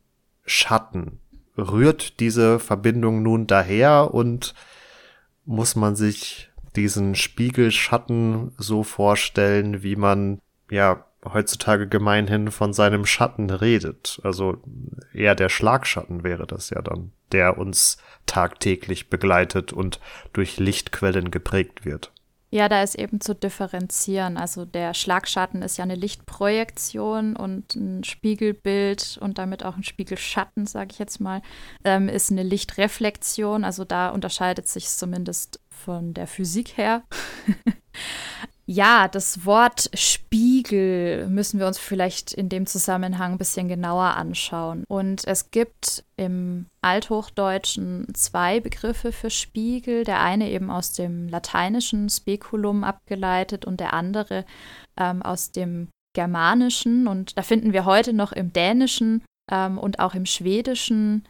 Schatten. 0.45 1.19
Rührt 1.57 2.19
diese 2.19 2.59
Verbindung 2.59 3.23
nun 3.23 3.47
daher 3.47 4.13
und 4.13 4.53
muss 5.45 5.77
man 5.77 5.95
sich 5.95 6.51
diesen 6.75 7.15
Spiegelschatten 7.15 8.51
so 8.57 8.83
vorstellen, 8.83 9.81
wie 9.81 9.95
man 9.95 10.39
ja 10.69 11.05
heutzutage 11.31 11.87
gemeinhin 11.87 12.51
von 12.51 12.73
seinem 12.73 13.05
Schatten 13.05 13.49
redet. 13.49 14.19
Also 14.23 14.57
eher 15.13 15.35
der 15.35 15.49
Schlagschatten 15.49 16.23
wäre 16.23 16.47
das 16.47 16.69
ja 16.69 16.81
dann, 16.81 17.11
der 17.31 17.57
uns 17.57 17.97
tagtäglich 18.25 19.09
begleitet 19.09 19.73
und 19.73 19.99
durch 20.33 20.57
Lichtquellen 20.57 21.31
geprägt 21.31 21.85
wird. 21.85 22.11
Ja, 22.53 22.69
da 22.69 22.83
ist 22.83 22.93
eben 22.93 23.19
zu 23.19 23.33
differenzieren. 23.33 24.37
Also 24.37 24.63
der 24.63 24.93
Schlagschatten 24.93 25.63
ist 25.63 25.77
ja 25.77 25.85
eine 25.85 25.95
Lichtprojektion 25.95 27.35
und 27.35 27.75
ein 27.75 28.03
Spiegelbild 28.03 29.17
und 29.19 29.39
damit 29.39 29.65
auch 29.65 29.75
ein 29.75 29.83
Spiegelschatten, 29.83 30.67
sage 30.67 30.89
ich 30.91 30.99
jetzt 30.99 31.19
mal, 31.19 31.41
ähm, 31.83 32.09
ist 32.09 32.29
eine 32.29 32.43
Lichtreflexion. 32.43 33.63
Also 33.63 33.85
da 33.85 34.09
unterscheidet 34.09 34.67
sich 34.67 34.87
zumindest 34.87 35.61
von 35.71 36.13
der 36.13 36.27
Physik 36.27 36.77
her. 36.77 37.01
Ja, 38.65 39.09
das 39.09 39.45
Wort 39.45 39.89
Spiegel 39.93 41.27
müssen 41.27 41.59
wir 41.59 41.67
uns 41.67 41.77
vielleicht 41.77 42.31
in 42.31 42.47
dem 42.47 42.65
Zusammenhang 42.65 43.33
ein 43.33 43.37
bisschen 43.37 43.67
genauer 43.67 44.15
anschauen. 44.15 44.85
Und 44.87 45.27
es 45.27 45.51
gibt 45.51 46.05
im 46.15 46.67
Althochdeutschen 46.81 48.07
zwei 48.13 48.61
Begriffe 48.61 49.11
für 49.11 49.29
Spiegel. 49.29 50.05
Der 50.05 50.21
eine 50.21 50.49
eben 50.49 50.71
aus 50.71 50.93
dem 50.93 51.27
lateinischen 51.27 52.09
Speculum 52.09 52.85
abgeleitet 52.85 53.65
und 53.65 53.81
der 53.81 53.93
andere 53.93 54.45
ähm, 54.97 55.21
aus 55.21 55.51
dem 55.51 55.89
Germanischen. 56.13 57.07
Und 57.07 57.37
da 57.37 57.41
finden 57.41 57.73
wir 57.73 57.83
heute 57.83 58.13
noch 58.13 58.31
im 58.31 58.53
Dänischen 58.53 59.23
ähm, 59.51 59.77
und 59.77 59.99
auch 59.99 60.15
im 60.15 60.25
Schwedischen 60.25 61.27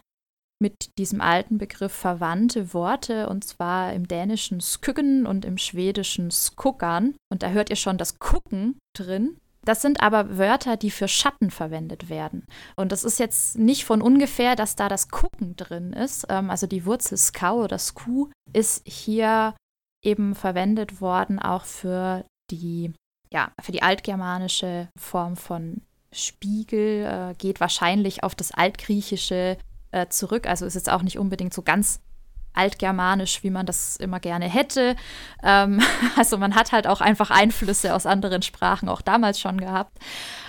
mit 0.60 0.96
diesem 0.98 1.20
alten 1.20 1.58
Begriff 1.58 1.92
verwandte 1.92 2.72
Worte, 2.72 3.28
und 3.28 3.44
zwar 3.44 3.92
im 3.92 4.08
dänischen 4.08 4.60
skuggen 4.60 5.26
und 5.26 5.44
im 5.44 5.58
schwedischen 5.58 6.30
skuggern. 6.30 7.14
Und 7.30 7.42
da 7.42 7.50
hört 7.50 7.70
ihr 7.70 7.76
schon 7.76 7.98
das 7.98 8.18
Gucken 8.18 8.78
drin. 8.96 9.36
Das 9.64 9.80
sind 9.80 10.02
aber 10.02 10.36
Wörter, 10.36 10.76
die 10.76 10.90
für 10.90 11.08
Schatten 11.08 11.50
verwendet 11.50 12.08
werden. 12.08 12.46
Und 12.76 12.92
das 12.92 13.02
ist 13.02 13.18
jetzt 13.18 13.58
nicht 13.58 13.84
von 13.84 14.02
ungefähr, 14.02 14.56
dass 14.56 14.76
da 14.76 14.88
das 14.88 15.08
Gucken 15.08 15.56
drin 15.56 15.92
ist. 15.92 16.26
Ähm, 16.28 16.50
also 16.50 16.66
die 16.66 16.84
Wurzel 16.84 17.16
skau 17.16 17.62
oder 17.64 17.78
sku 17.78 18.28
ist 18.52 18.86
hier 18.86 19.54
eben 20.02 20.34
verwendet 20.34 21.00
worden 21.00 21.38
auch 21.38 21.64
für 21.64 22.24
die, 22.50 22.92
ja, 23.32 23.52
für 23.62 23.72
die 23.72 23.82
altgermanische 23.82 24.88
Form 24.98 25.36
von 25.36 25.80
Spiegel, 26.12 27.04
äh, 27.04 27.34
geht 27.36 27.58
wahrscheinlich 27.60 28.22
auf 28.22 28.34
das 28.34 28.52
altgriechische 28.52 29.56
äh, 29.94 30.08
zurück. 30.08 30.46
Also 30.46 30.66
ist 30.66 30.74
jetzt 30.74 30.90
auch 30.90 31.02
nicht 31.02 31.18
unbedingt 31.18 31.54
so 31.54 31.62
ganz 31.62 32.00
altgermanisch, 32.54 33.42
wie 33.42 33.50
man 33.50 33.66
das 33.66 33.96
immer 33.96 34.20
gerne 34.20 34.48
hätte. 34.48 34.96
Ähm, 35.42 35.80
also 36.16 36.38
man 36.38 36.54
hat 36.54 36.72
halt 36.72 36.86
auch 36.86 37.00
einfach 37.00 37.30
Einflüsse 37.30 37.94
aus 37.94 38.06
anderen 38.06 38.42
Sprachen 38.42 38.88
auch 38.88 39.02
damals 39.02 39.40
schon 39.40 39.60
gehabt. 39.60 39.98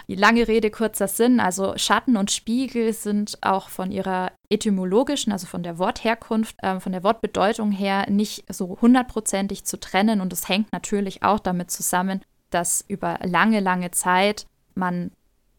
Lange 0.08 0.48
Rede, 0.48 0.70
kurzer 0.70 1.08
Sinn. 1.08 1.40
Also 1.40 1.74
Schatten 1.78 2.16
und 2.16 2.32
Spiegel 2.32 2.94
sind 2.94 3.40
auch 3.42 3.70
von 3.70 3.92
ihrer 3.92 4.32
etymologischen, 4.50 5.32
also 5.32 5.48
von 5.48 5.64
der 5.64 5.80
Wortherkunft, 5.80 6.56
äh, 6.62 6.80
von 6.80 6.92
der 6.92 7.04
Wortbedeutung 7.04 7.72
her 7.72 8.06
nicht 8.10 8.46
so 8.54 8.78
hundertprozentig 8.82 9.66
zu 9.66 9.80
trennen. 9.80 10.22
Und 10.22 10.32
es 10.32 10.48
hängt 10.48 10.72
natürlich 10.72 11.24
auch 11.24 11.40
damit 11.40 11.72
zusammen, 11.72 12.22
dass 12.52 12.86
über 12.88 13.18
lange, 13.24 13.60
lange 13.60 13.90
Zeit 13.92 14.46
man 14.76 15.12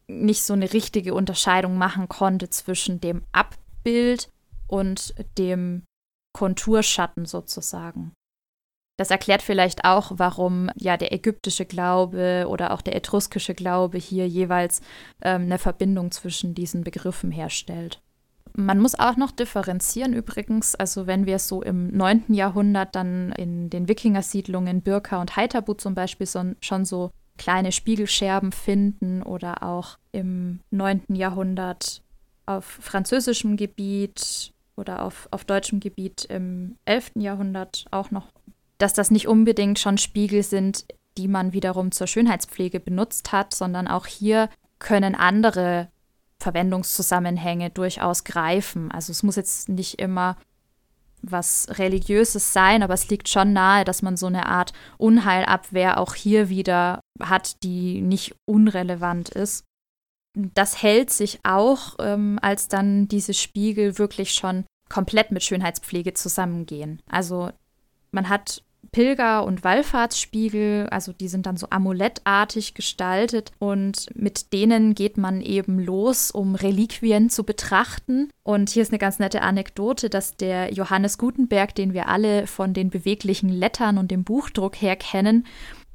nicht 0.07 0.43
so 0.43 0.53
eine 0.53 0.71
richtige 0.71 1.13
Unterscheidung 1.13 1.77
machen 1.77 2.07
konnte 2.07 2.49
zwischen 2.49 3.01
dem 3.01 3.23
Ab 3.33 3.55
Bild 3.87 4.27
und 4.67 5.15
dem 5.37 5.83
Konturschatten 6.33 7.25
sozusagen. 7.25 8.11
Das 8.99 9.11
erklärt 9.11 9.41
vielleicht 9.41 9.85
auch, 9.85 10.11
warum 10.15 10.69
ja 10.75 10.97
der 10.97 11.13
ägyptische 11.13 11.63
Glaube 11.63 12.47
oder 12.49 12.73
auch 12.73 12.81
der 12.81 12.97
etruskische 12.97 13.53
Glaube 13.53 13.97
hier 13.97 14.27
jeweils 14.27 14.81
ähm, 15.21 15.43
eine 15.43 15.57
Verbindung 15.57 16.11
zwischen 16.11 16.53
diesen 16.53 16.83
Begriffen 16.83 17.31
herstellt. 17.31 18.01
Man 18.57 18.79
muss 18.81 18.99
auch 18.99 19.15
noch 19.15 19.31
differenzieren 19.31 20.11
übrigens, 20.11 20.75
also 20.75 21.07
wenn 21.07 21.25
wir 21.25 21.39
so 21.39 21.61
im 21.61 21.87
9. 21.95 22.33
Jahrhundert 22.33 22.93
dann 22.93 23.31
in 23.37 23.69
den 23.69 23.87
Wikingersiedlungen 23.87 24.81
Birka 24.81 25.21
und 25.21 25.37
Heiterbu 25.37 25.75
zum 25.75 25.95
Beispiel 25.95 26.27
so, 26.27 26.43
schon 26.59 26.83
so 26.83 27.11
kleine 27.37 27.71
Spiegelscherben 27.71 28.51
finden 28.51 29.23
oder 29.23 29.63
auch 29.63 29.97
im 30.11 30.59
9. 30.71 31.03
Jahrhundert 31.15 32.03
auf 32.47 32.65
französischem 32.65 33.57
Gebiet 33.57 34.53
oder 34.75 35.03
auf, 35.03 35.27
auf 35.31 35.45
deutschem 35.45 35.79
Gebiet 35.79 36.25
im 36.25 36.77
11. 36.85 37.11
Jahrhundert 37.15 37.85
auch 37.91 38.09
noch, 38.09 38.27
dass 38.77 38.93
das 38.93 39.11
nicht 39.11 39.27
unbedingt 39.27 39.79
schon 39.79 39.97
Spiegel 39.97 40.43
sind, 40.43 40.85
die 41.17 41.27
man 41.27 41.53
wiederum 41.53 41.91
zur 41.91 42.07
Schönheitspflege 42.07 42.79
benutzt 42.79 43.31
hat, 43.31 43.53
sondern 43.53 43.87
auch 43.87 44.05
hier 44.05 44.49
können 44.79 45.15
andere 45.15 45.89
Verwendungszusammenhänge 46.39 47.71
durchaus 47.71 48.23
greifen. 48.23 48.91
Also 48.91 49.11
es 49.11 49.23
muss 49.23 49.35
jetzt 49.35 49.69
nicht 49.69 49.99
immer 49.99 50.37
was 51.23 51.67
Religiöses 51.71 52.53
sein, 52.53 52.83
aber 52.83 52.93
es 52.93 53.09
liegt 53.09 53.27
schon 53.27 53.53
nahe, 53.53 53.83
dass 53.83 54.03
man 54.03 54.17
so 54.17 54.27
eine 54.27 54.45
Art 54.45 54.73
Unheilabwehr 54.97 55.99
auch 55.99 56.13
hier 56.13 56.49
wieder 56.49 57.01
hat, 57.19 57.63
die 57.63 58.01
nicht 58.01 58.35
unrelevant 58.45 59.29
ist. 59.29 59.65
Das 60.37 60.83
hält 60.83 61.09
sich 61.09 61.39
auch, 61.43 61.95
ähm, 61.99 62.37
als 62.41 62.67
dann 62.67 63.07
diese 63.07 63.33
Spiegel 63.33 63.97
wirklich 63.97 64.33
schon 64.33 64.65
komplett 64.87 65.31
mit 65.31 65.43
Schönheitspflege 65.43 66.13
zusammengehen. 66.13 67.01
Also 67.09 67.49
man 68.11 68.29
hat 68.29 68.63
Pilger- 68.91 69.43
und 69.43 69.63
Wallfahrtsspiegel, 69.63 70.87
also 70.89 71.11
die 71.11 71.27
sind 71.27 71.45
dann 71.45 71.57
so 71.57 71.67
amulettartig 71.69 72.73
gestaltet 72.73 73.51
und 73.59 74.05
mit 74.15 74.53
denen 74.53 74.95
geht 74.95 75.17
man 75.17 75.41
eben 75.41 75.79
los, 75.79 76.31
um 76.31 76.55
Reliquien 76.55 77.29
zu 77.29 77.43
betrachten. 77.43 78.29
Und 78.43 78.69
hier 78.69 78.83
ist 78.83 78.91
eine 78.91 78.99
ganz 78.99 79.19
nette 79.19 79.41
Anekdote, 79.41 80.09
dass 80.09 80.37
der 80.37 80.73
Johannes 80.73 81.17
Gutenberg, 81.17 81.75
den 81.75 81.93
wir 81.93 82.07
alle 82.07 82.47
von 82.47 82.73
den 82.73 82.89
beweglichen 82.89 83.49
Lettern 83.49 83.97
und 83.97 84.11
dem 84.11 84.23
Buchdruck 84.23 84.75
her 84.81 84.95
kennen, 84.95 85.45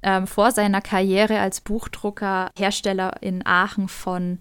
ähm, 0.03 0.27
vor 0.27 0.51
seiner 0.51 0.81
Karriere 0.81 1.39
als 1.41 1.61
Buchdrucker 1.61 2.51
Hersteller 2.57 3.15
in 3.21 3.47
Aachen 3.47 3.89
von 3.89 4.39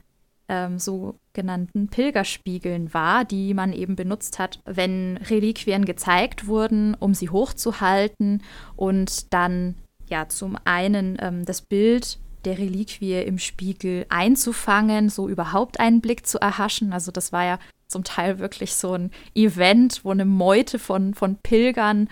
ähm, 0.47 0.79
sogenannten 0.79 1.87
Pilgerspiegeln 1.87 2.93
war, 2.93 3.23
die 3.23 3.53
man 3.53 3.71
eben 3.71 3.95
benutzt 3.95 4.37
hat, 4.37 4.59
wenn 4.65 5.17
Reliquien 5.17 5.85
gezeigt 5.85 6.47
wurden, 6.47 6.95
um 6.95 7.13
sie 7.13 7.29
hochzuhalten 7.29 8.43
und 8.75 9.33
dann 9.33 9.75
ja 10.09 10.27
zum 10.27 10.57
einen 10.65 11.17
ähm, 11.21 11.45
das 11.45 11.61
Bild 11.61 12.19
der 12.43 12.57
Reliquie 12.57 13.21
im 13.21 13.37
Spiegel 13.37 14.05
einzufangen, 14.09 15.09
so 15.09 15.29
überhaupt 15.29 15.79
einen 15.79 16.01
Blick 16.01 16.25
zu 16.25 16.39
erhaschen. 16.39 16.91
Also 16.91 17.11
das 17.11 17.31
war 17.31 17.45
ja 17.45 17.59
zum 17.87 18.03
Teil 18.03 18.39
wirklich 18.39 18.75
so 18.75 18.93
ein 18.93 19.11
Event, 19.35 20.01
wo 20.03 20.11
eine 20.11 20.25
Meute 20.25 20.79
von, 20.79 21.13
von 21.13 21.35
Pilgern 21.37 22.09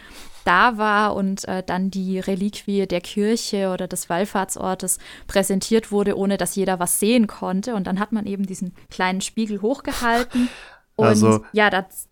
da 0.50 0.79
war 0.79 1.15
und 1.15 1.48
äh, 1.48 1.62
dann 1.63 1.91
die 1.91 2.20
Reliquie 2.20 2.88
der 2.88 3.01
Kirche 3.01 3.70
oder 3.70 3.88
des 3.88 4.10
Wallfahrtsortes 4.10 4.98
präsentiert 5.27 5.91
wurde, 5.91 6.18
ohne 6.18 6.38
dass 6.38 6.56
jeder 6.56 6.79
was 6.79 7.00
sehen 7.00 7.27
konnte. 7.27 7.75
Und 7.75 7.86
dann 7.86 8.00
hat 8.00 8.12
man 8.12 8.25
eben 8.25 8.48
diesen 8.48 8.74
kleinen 8.89 9.22
Spiegel 9.22 9.62
hochgehalten. 9.62 10.50
Und 10.96 11.06
also, 11.06 11.46
ja, 11.53 11.70
das. 11.70 12.08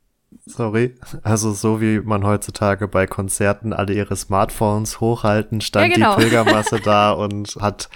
Sorry, 0.46 0.96
also 1.24 1.52
so 1.52 1.82
wie 1.82 2.00
man 2.00 2.24
heutzutage 2.26 2.88
bei 2.88 3.08
Konzerten 3.08 3.74
alle 3.74 3.94
ihre 3.94 4.16
Smartphones 4.16 5.00
hochhalten, 5.00 5.60
stand 5.62 5.90
ja, 5.90 5.96
genau. 5.96 6.16
die 6.16 6.22
Pilgermasse 6.22 6.80
da 6.84 7.12
und 7.12 7.58
hat 7.60 7.90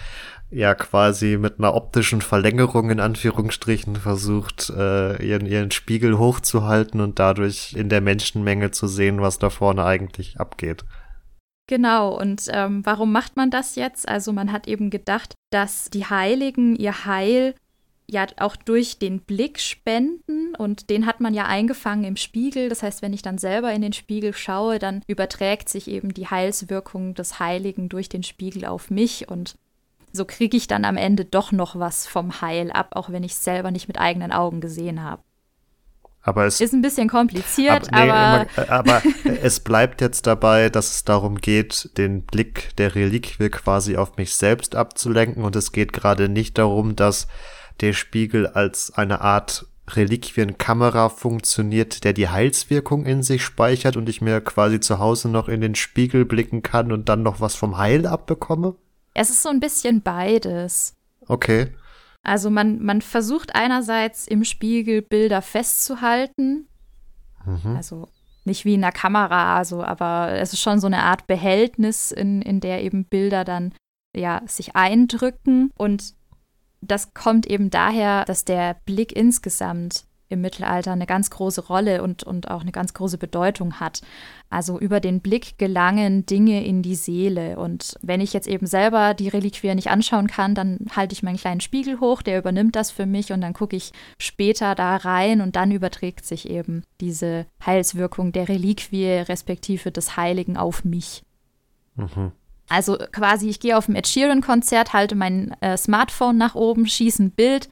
ja 0.51 0.75
quasi 0.75 1.37
mit 1.37 1.57
einer 1.57 1.73
optischen 1.73 2.21
Verlängerung 2.21 2.89
in 2.89 2.99
Anführungsstrichen 2.99 3.95
versucht, 3.95 4.69
äh, 4.69 5.25
ihren, 5.25 5.45
ihren 5.45 5.71
Spiegel 5.71 6.17
hochzuhalten 6.17 6.99
und 6.99 7.19
dadurch 7.19 7.73
in 7.73 7.89
der 7.89 8.01
Menschenmenge 8.01 8.71
zu 8.71 8.87
sehen, 8.87 9.21
was 9.21 9.39
da 9.39 9.49
vorne 9.49 9.85
eigentlich 9.85 10.39
abgeht. 10.39 10.83
Genau, 11.67 12.19
und 12.19 12.47
ähm, 12.51 12.85
warum 12.85 13.13
macht 13.13 13.37
man 13.37 13.49
das 13.49 13.75
jetzt? 13.75 14.07
Also 14.07 14.33
man 14.33 14.51
hat 14.51 14.67
eben 14.67 14.89
gedacht, 14.89 15.35
dass 15.51 15.89
die 15.89 16.05
Heiligen 16.05 16.75
ihr 16.75 17.05
Heil 17.05 17.55
ja 18.09 18.27
auch 18.39 18.57
durch 18.57 18.99
den 18.99 19.21
Blick 19.21 19.57
spenden 19.59 20.53
und 20.57 20.89
den 20.89 21.05
hat 21.05 21.21
man 21.21 21.33
ja 21.33 21.45
eingefangen 21.45 22.03
im 22.03 22.17
Spiegel. 22.17 22.67
Das 22.67 22.83
heißt, 22.83 23.01
wenn 23.01 23.13
ich 23.13 23.21
dann 23.21 23.37
selber 23.37 23.71
in 23.71 23.81
den 23.81 23.93
Spiegel 23.93 24.33
schaue, 24.33 24.79
dann 24.79 25.01
überträgt 25.07 25.69
sich 25.69 25.87
eben 25.87 26.13
die 26.13 26.27
Heilswirkung 26.27 27.13
des 27.13 27.39
Heiligen 27.39 27.87
durch 27.87 28.09
den 28.09 28.23
Spiegel 28.23 28.65
auf 28.65 28.89
mich 28.89 29.29
und 29.29 29.55
so 30.13 30.25
kriege 30.25 30.57
ich 30.57 30.67
dann 30.67 30.85
am 30.85 30.97
Ende 30.97 31.25
doch 31.25 31.51
noch 31.51 31.77
was 31.77 32.07
vom 32.07 32.41
Heil 32.41 32.71
ab, 32.71 32.95
auch 32.95 33.09
wenn 33.09 33.23
ich 33.23 33.33
es 33.33 33.43
selber 33.43 33.71
nicht 33.71 33.87
mit 33.87 33.99
eigenen 33.99 34.31
Augen 34.31 34.61
gesehen 34.61 35.03
habe. 35.03 35.23
Aber 36.23 36.45
es 36.45 36.61
ist 36.61 36.73
ein 36.73 36.83
bisschen 36.83 37.09
kompliziert, 37.09 37.91
ab, 37.91 38.03
nee, 38.03 38.09
aber, 38.09 38.47
immer, 38.55 38.69
aber 38.69 39.01
es 39.41 39.59
bleibt 39.59 40.01
jetzt 40.01 40.27
dabei, 40.27 40.69
dass 40.69 40.91
es 40.91 41.03
darum 41.03 41.37
geht, 41.37 41.97
den 41.97 42.23
Blick 42.23 42.75
der 42.77 42.93
Reliquie 42.93 43.49
quasi 43.49 43.97
auf 43.97 44.17
mich 44.17 44.35
selbst 44.35 44.75
abzulenken 44.75 45.43
und 45.43 45.55
es 45.55 45.71
geht 45.71 45.93
gerade 45.93 46.29
nicht 46.29 46.59
darum, 46.59 46.95
dass 46.95 47.27
der 47.81 47.93
Spiegel 47.93 48.45
als 48.45 48.93
eine 48.93 49.21
Art 49.21 49.65
Reliquienkamera 49.89 51.09
funktioniert, 51.09 52.03
der 52.03 52.13
die 52.13 52.29
Heilswirkung 52.29 53.05
in 53.05 53.23
sich 53.23 53.43
speichert 53.43 53.97
und 53.97 54.07
ich 54.07 54.21
mir 54.21 54.41
quasi 54.41 54.79
zu 54.79 54.99
Hause 54.99 55.27
noch 55.27 55.49
in 55.49 55.59
den 55.61 55.75
Spiegel 55.75 56.25
blicken 56.25 56.61
kann 56.61 56.91
und 56.91 57.09
dann 57.09 57.23
noch 57.23 57.41
was 57.41 57.55
vom 57.55 57.77
Heil 57.77 58.05
abbekomme? 58.05 58.75
Es 59.13 59.29
ist 59.29 59.41
so 59.43 59.49
ein 59.49 59.59
bisschen 59.59 60.01
beides. 60.01 60.95
Okay. 61.27 61.71
Also 62.23 62.49
man, 62.49 62.83
man 62.83 63.01
versucht 63.01 63.55
einerseits 63.55 64.27
im 64.27 64.43
Spiegel 64.43 65.01
Bilder 65.01 65.41
festzuhalten. 65.41 66.67
Mhm. 67.45 67.75
Also 67.75 68.07
nicht 68.45 68.65
wie 68.65 68.75
in 68.75 68.83
einer 68.83 68.91
Kamera, 68.91 69.57
also, 69.57 69.83
aber 69.83 70.31
es 70.33 70.53
ist 70.53 70.61
schon 70.61 70.79
so 70.79 70.87
eine 70.87 71.03
Art 71.03 71.27
Behältnis, 71.27 72.11
in, 72.11 72.41
in 72.41 72.59
der 72.59 72.83
eben 72.83 73.05
Bilder 73.05 73.43
dann 73.43 73.73
ja 74.15 74.41
sich 74.47 74.75
eindrücken. 74.75 75.71
Und 75.75 76.15
das 76.81 77.13
kommt 77.13 77.45
eben 77.45 77.69
daher, 77.69 78.25
dass 78.25 78.45
der 78.45 78.75
Blick 78.85 79.15
insgesamt 79.15 80.05
im 80.31 80.41
Mittelalter 80.41 80.91
eine 80.91 81.05
ganz 81.05 81.29
große 81.29 81.65
Rolle 81.67 82.01
und, 82.01 82.23
und 82.23 82.49
auch 82.49 82.61
eine 82.61 82.71
ganz 82.71 82.93
große 82.93 83.17
Bedeutung 83.17 83.79
hat. 83.79 84.01
Also 84.49 84.79
über 84.79 84.99
den 84.99 85.21
Blick 85.21 85.57
gelangen 85.57 86.25
Dinge 86.25 86.65
in 86.65 86.81
die 86.81 86.95
Seele. 86.95 87.57
Und 87.57 87.95
wenn 88.01 88.21
ich 88.21 88.33
jetzt 88.33 88.47
eben 88.47 88.67
selber 88.67 89.13
die 89.13 89.29
Reliquie 89.29 89.73
nicht 89.75 89.89
anschauen 89.89 90.27
kann, 90.27 90.55
dann 90.55 90.79
halte 90.95 91.13
ich 91.13 91.23
meinen 91.23 91.37
kleinen 91.37 91.61
Spiegel 91.61 91.99
hoch, 91.99 92.21
der 92.21 92.39
übernimmt 92.39 92.75
das 92.75 92.91
für 92.91 93.05
mich 93.05 93.31
und 93.31 93.41
dann 93.41 93.53
gucke 93.53 93.75
ich 93.75 93.91
später 94.17 94.75
da 94.75 94.97
rein 94.97 95.41
und 95.41 95.55
dann 95.55 95.71
überträgt 95.71 96.25
sich 96.25 96.49
eben 96.49 96.83
diese 96.99 97.45
Heilswirkung 97.65 98.31
der 98.31 98.49
Reliquie 98.49 99.23
respektive 99.27 99.91
des 99.91 100.17
Heiligen 100.17 100.57
auf 100.57 100.83
mich. 100.83 101.23
Mhm. 101.95 102.31
Also 102.71 102.97
quasi, 103.11 103.49
ich 103.49 103.59
gehe 103.59 103.77
auf 103.77 103.89
ein 103.89 103.95
Ed 103.95 104.07
Sheeran-Konzert, 104.07 104.93
halte 104.93 105.15
mein 105.15 105.53
äh, 105.59 105.75
Smartphone 105.75 106.37
nach 106.37 106.55
oben, 106.55 106.87
schieße 106.87 107.23
ein 107.23 107.31
Bild, 107.31 107.67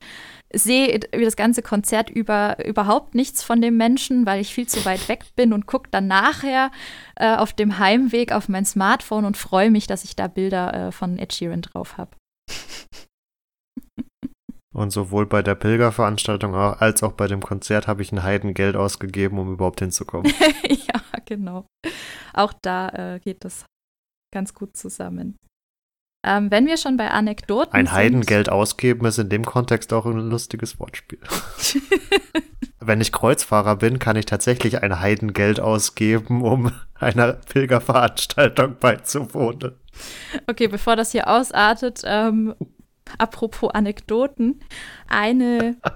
sehe 0.52 0.94
über 1.14 1.24
das 1.24 1.38
ganze 1.38 1.62
Konzert 1.62 2.10
über 2.10 2.58
überhaupt 2.66 3.16
nichts 3.16 3.42
von 3.42 3.62
dem 3.62 3.78
Menschen, 3.78 4.26
weil 4.26 4.42
ich 4.42 4.54
viel 4.54 4.68
zu 4.68 4.84
weit 4.84 5.08
weg 5.08 5.24
bin 5.38 5.54
und 5.54 5.68
gucke 5.68 5.90
dann 5.90 6.08
nachher 6.08 6.70
äh, 7.16 7.34
auf 7.34 7.54
dem 7.54 7.80
Heimweg 7.80 8.34
auf 8.34 8.50
mein 8.50 8.66
Smartphone 8.66 9.24
und 9.24 9.38
freue 9.38 9.72
mich, 9.72 9.88
dass 9.88 10.04
ich 10.04 10.18
da 10.18 10.28
Bilder 10.28 10.88
äh, 10.88 10.92
von 10.92 11.18
Ed 11.18 11.34
Sheeran 11.34 11.62
drauf 11.62 11.98
habe. 11.98 12.12
Und 14.72 14.92
sowohl 14.92 15.26
bei 15.26 15.42
der 15.42 15.56
Pilgerveranstaltung 15.56 16.56
als 16.56 17.02
auch 17.04 17.14
bei 17.14 17.28
dem 17.28 17.42
Konzert 17.42 17.88
habe 17.88 18.02
ich 18.04 18.12
ein 18.12 18.24
Heidengeld 18.24 18.76
ausgegeben, 18.78 19.40
um 19.40 19.52
überhaupt 19.52 19.80
hinzukommen. 19.80 20.32
ja, 20.70 21.02
genau. 21.26 21.66
Auch 22.34 22.54
da 22.54 23.16
äh, 23.16 23.20
geht 23.20 23.44
das 23.44 23.66
ganz 24.32 24.54
gut 24.54 24.78
zusammen. 24.78 25.38
Ähm, 26.26 26.52
wenn 26.52 26.66
wir 26.66 26.78
schon 26.78 26.98
bei 26.98 27.12
Anekdoten 27.12 27.74
Ein 27.74 27.94
Heidengeld 27.94 28.50
ausgeben 28.50 29.06
ist 29.06 29.20
in 29.20 29.30
dem 29.30 29.46
Kontext 29.46 29.94
auch 29.94 30.06
ein 30.06 30.30
lustiges 30.30 30.78
Wortspiel. 30.80 31.20
wenn 32.80 33.00
ich 33.00 33.14
Kreuzfahrer 33.14 33.78
bin, 33.78 34.00
kann 34.00 34.18
ich 34.18 34.26
tatsächlich 34.26 34.84
ein 34.84 35.00
Heidengeld 35.00 35.62
ausgeben, 35.62 36.44
um 36.44 36.74
einer 36.96 37.34
Pilgerveranstaltung 37.34 38.76
beizuwohnen. 38.80 39.76
Okay, 40.48 40.68
bevor 40.68 40.98
das 40.98 41.14
hier 41.14 41.30
ausartet, 41.30 42.02
ähm, 42.04 42.54
apropos 43.18 43.72
Anekdoten, 43.74 44.60
eine 45.08 45.78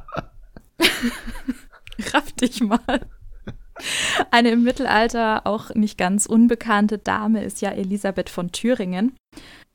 raff 2.13 2.31
dich 2.33 2.61
mal. 2.61 3.07
Eine 4.31 4.51
im 4.51 4.63
Mittelalter 4.63 5.45
auch 5.45 5.73
nicht 5.73 5.97
ganz 5.97 6.25
unbekannte 6.25 6.97
Dame 6.97 7.43
ist 7.43 7.61
ja 7.61 7.71
Elisabeth 7.71 8.29
von 8.29 8.51
Thüringen. 8.51 9.15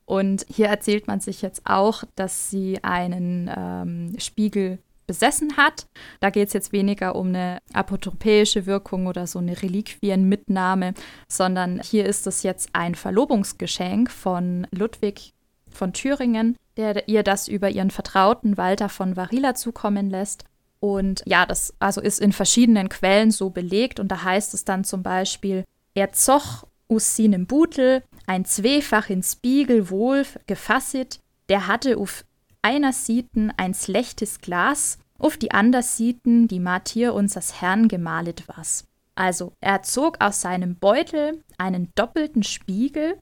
Und 0.05 0.47
hier 0.49 0.69
erzählt 0.69 1.07
man 1.07 1.21
sich 1.21 1.43
jetzt 1.43 1.63
auch, 1.65 2.05
dass 2.15 2.51
sie 2.51 2.83
einen 2.83 3.51
ähm, 3.55 4.19
Spiegel 4.19 4.79
besessen 5.07 5.57
hat. 5.57 5.87
Da 6.21 6.31
geht 6.31 6.49
es 6.49 6.55
jetzt 6.55 6.73
weniger 6.73 7.17
um 7.17 7.29
eine 7.29 7.59
apotropäische 7.73 8.67
Wirkung 8.67 9.07
oder 9.07 9.27
so 9.27 9.41
eine 9.41 9.61
Reliquienmitnahme, 9.61 10.95
sondern 11.29 11.81
hier 11.83 12.07
ist 12.07 12.27
es 12.27 12.43
jetzt 12.45 12.71
ein 12.75 12.95
Verlobungsgeschenk 12.95 14.11
von 14.11 14.67
Ludwig 14.71 15.35
von 15.69 15.93
Thüringen, 15.93 16.57
der 16.77 17.09
ihr 17.09 17.23
das 17.23 17.49
über 17.49 17.71
ihren 17.71 17.91
Vertrauten 17.91 18.57
Walter 18.57 18.89
von 18.89 19.17
Varila 19.17 19.55
zukommen 19.55 20.11
lässt. 20.11 20.45
Und 20.81 21.23
ja, 21.27 21.47
das 21.47 21.75
also 21.79 22.01
ist 22.01 22.21
in 22.21 22.33
verschiedenen 22.33 22.89
Quellen 22.89 23.31
so 23.31 23.51
belegt 23.51 23.99
und 24.01 24.09
da 24.09 24.23
heißt 24.23 24.55
es 24.55 24.65
dann 24.65 24.85
zum 24.85 25.03
Beispiel, 25.03 25.65
er 25.95 26.13
zoch 26.13 26.65
us 26.89 27.17
sinem 27.17 27.47
Butel 27.47 28.03
ein 28.27 28.45
zweifach 28.45 29.11
in 29.11 29.23
Spiegel 29.23 29.91
wohl 29.91 30.25
gefasset, 30.47 31.21
der 31.49 31.67
hatte 31.67 31.97
auf 31.97 32.25
einer 32.63 32.93
Sieten 32.93 33.53
ein 33.57 33.75
schlechtes 33.75 34.41
Glas 34.41 34.99
auf 35.19 35.37
die 35.37 35.51
Andersiten, 35.51 36.49
die 36.49 36.61
Martyr 36.61 37.15
unseres 37.15 37.61
Herrn 37.61 37.89
gemalet 37.89 38.45
was. 38.47 38.85
Also, 39.15 39.53
er 39.61 39.83
zog 39.83 40.21
aus 40.21 40.41
seinem 40.41 40.77
Beutel 40.77 41.43
einen 41.57 41.91
doppelten 41.97 42.45
Spiegel, 42.45 43.19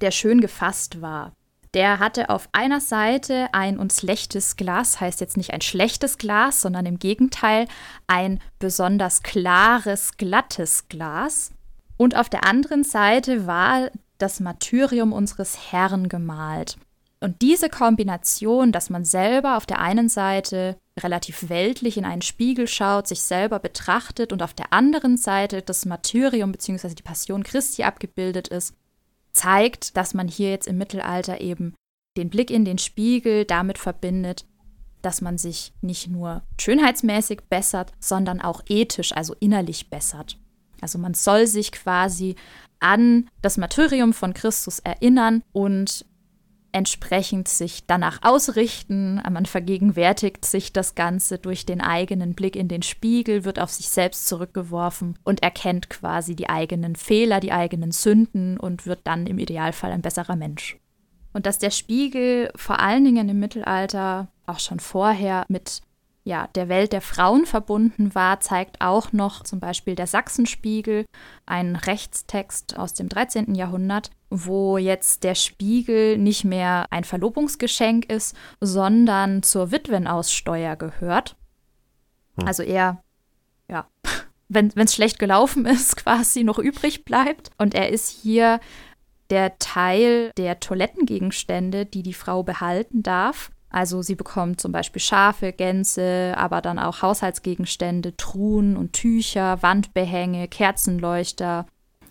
der 0.00 0.12
schön 0.12 0.40
gefasst 0.40 1.02
war. 1.02 1.32
Der 1.74 2.00
hatte 2.00 2.30
auf 2.30 2.48
einer 2.52 2.80
Seite 2.80 3.48
ein 3.52 3.78
uns 3.78 4.02
lechtes 4.02 4.56
Glas, 4.56 5.00
heißt 5.00 5.20
jetzt 5.20 5.36
nicht 5.36 5.52
ein 5.52 5.60
schlechtes 5.60 6.18
Glas, 6.18 6.60
sondern 6.60 6.84
im 6.84 6.98
Gegenteil 6.98 7.68
ein 8.08 8.40
besonders 8.58 9.22
klares, 9.22 10.16
glattes 10.16 10.88
Glas. 10.88 11.52
Und 11.96 12.16
auf 12.16 12.28
der 12.28 12.44
anderen 12.44 12.82
Seite 12.82 13.46
war 13.46 13.90
das 14.18 14.40
Martyrium 14.40 15.12
unseres 15.12 15.70
Herrn 15.70 16.08
gemalt. 16.08 16.76
Und 17.20 17.42
diese 17.42 17.68
Kombination, 17.68 18.72
dass 18.72 18.90
man 18.90 19.04
selber 19.04 19.56
auf 19.56 19.66
der 19.66 19.78
einen 19.78 20.08
Seite 20.08 20.76
relativ 20.98 21.50
weltlich 21.50 21.98
in 21.98 22.04
einen 22.04 22.22
Spiegel 22.22 22.66
schaut, 22.66 23.06
sich 23.06 23.22
selber 23.22 23.58
betrachtet 23.58 24.32
und 24.32 24.42
auf 24.42 24.54
der 24.54 24.72
anderen 24.72 25.18
Seite 25.18 25.62
das 25.62 25.84
Martyrium 25.84 26.50
bzw. 26.50 26.94
die 26.94 27.02
Passion 27.02 27.42
Christi 27.42 27.84
abgebildet 27.84 28.48
ist, 28.48 28.74
zeigt, 29.32 29.96
dass 29.96 30.14
man 30.14 30.28
hier 30.28 30.50
jetzt 30.50 30.66
im 30.66 30.78
Mittelalter 30.78 31.40
eben 31.40 31.74
den 32.16 32.30
Blick 32.30 32.50
in 32.50 32.64
den 32.64 32.78
Spiegel 32.78 33.44
damit 33.44 33.78
verbindet, 33.78 34.46
dass 35.02 35.20
man 35.20 35.38
sich 35.38 35.72
nicht 35.80 36.08
nur 36.08 36.42
schönheitsmäßig 36.60 37.42
bessert, 37.48 37.92
sondern 38.00 38.40
auch 38.40 38.62
ethisch, 38.68 39.12
also 39.12 39.34
innerlich 39.40 39.88
bessert. 39.88 40.38
Also 40.80 40.98
man 40.98 41.14
soll 41.14 41.46
sich 41.46 41.72
quasi 41.72 42.36
an 42.80 43.28
das 43.42 43.56
Martyrium 43.56 44.12
von 44.12 44.34
Christus 44.34 44.78
erinnern 44.78 45.42
und 45.52 46.06
entsprechend 46.72 47.48
sich 47.48 47.86
danach 47.86 48.18
ausrichten. 48.22 49.16
Man 49.30 49.46
vergegenwärtigt 49.46 50.44
sich 50.44 50.72
das 50.72 50.94
Ganze 50.94 51.38
durch 51.38 51.66
den 51.66 51.80
eigenen 51.80 52.34
Blick 52.34 52.56
in 52.56 52.68
den 52.68 52.82
Spiegel, 52.82 53.44
wird 53.44 53.58
auf 53.58 53.70
sich 53.70 53.88
selbst 53.88 54.28
zurückgeworfen 54.28 55.18
und 55.24 55.42
erkennt 55.42 55.90
quasi 55.90 56.36
die 56.36 56.48
eigenen 56.48 56.96
Fehler, 56.96 57.40
die 57.40 57.52
eigenen 57.52 57.92
Sünden 57.92 58.58
und 58.58 58.86
wird 58.86 59.00
dann 59.04 59.26
im 59.26 59.38
Idealfall 59.38 59.92
ein 59.92 60.02
besserer 60.02 60.36
Mensch. 60.36 60.78
Und 61.32 61.46
dass 61.46 61.58
der 61.58 61.70
Spiegel 61.70 62.50
vor 62.56 62.80
allen 62.80 63.04
Dingen 63.04 63.28
im 63.28 63.38
Mittelalter, 63.38 64.28
auch 64.46 64.58
schon 64.58 64.80
vorher, 64.80 65.44
mit 65.48 65.82
ja, 66.24 66.48
der 66.48 66.68
Welt 66.68 66.92
der 66.92 67.00
Frauen 67.00 67.46
verbunden 67.46 68.14
war, 68.14 68.40
zeigt 68.40 68.80
auch 68.80 69.12
noch 69.12 69.42
zum 69.42 69.58
Beispiel 69.58 69.94
der 69.94 70.06
Sachsenspiegel, 70.06 71.06
ein 71.46 71.76
Rechtstext 71.76 72.78
aus 72.78 72.94
dem 72.94 73.08
13. 73.08 73.54
Jahrhundert, 73.54 74.10
wo 74.30 74.78
jetzt 74.78 75.24
der 75.24 75.34
Spiegel 75.34 76.16
nicht 76.16 76.44
mehr 76.44 76.86
ein 76.90 77.04
Verlobungsgeschenk 77.04 78.10
ist, 78.10 78.36
sondern 78.60 79.42
zur 79.42 79.72
Witwenaussteuer 79.72 80.76
gehört. 80.76 81.36
Hm. 82.38 82.46
Also 82.46 82.62
eher, 82.62 83.02
ja, 83.68 83.88
wenn 84.48 84.72
es 84.76 84.94
schlecht 84.94 85.18
gelaufen 85.18 85.66
ist, 85.66 85.96
quasi 86.04 86.44
noch 86.44 86.58
übrig 86.58 87.04
bleibt. 87.04 87.50
Und 87.58 87.74
er 87.74 87.90
ist 87.90 88.08
hier 88.08 88.60
der 89.30 89.58
Teil 89.58 90.32
der 90.36 90.60
Toilettengegenstände, 90.60 91.86
die 91.86 92.02
die 92.02 92.14
Frau 92.14 92.42
behalten 92.42 93.02
darf. 93.02 93.50
Also 93.68 94.02
sie 94.02 94.16
bekommt 94.16 94.60
zum 94.60 94.72
Beispiel 94.72 95.00
Schafe, 95.00 95.52
Gänse, 95.52 96.34
aber 96.36 96.60
dann 96.60 96.80
auch 96.80 97.02
Haushaltsgegenstände, 97.02 98.16
Truhen 98.16 98.76
und 98.76 98.92
Tücher, 98.92 99.62
Wandbehänge, 99.62 100.48
Kerzenleuchter, 100.48 101.66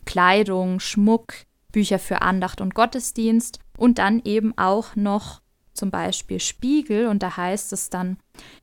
Kleidung, 0.05 0.79
Schmuck, 0.79 1.34
Bücher 1.71 1.99
für 1.99 2.21
Andacht 2.21 2.62
und 2.62 2.75
Gottesdienst 2.75 3.60
und 3.77 3.97
dann 3.97 4.21
eben 4.23 4.58
auch 4.58 4.95
noch 4.95 5.41
zum 5.73 5.91
Beispiel 5.91 6.39
Spiegel 6.39 7.08
und 7.08 7.23
da 7.23 7.38
heißt 7.38 7.71
es 7.73 7.89
dann, 7.89 8.17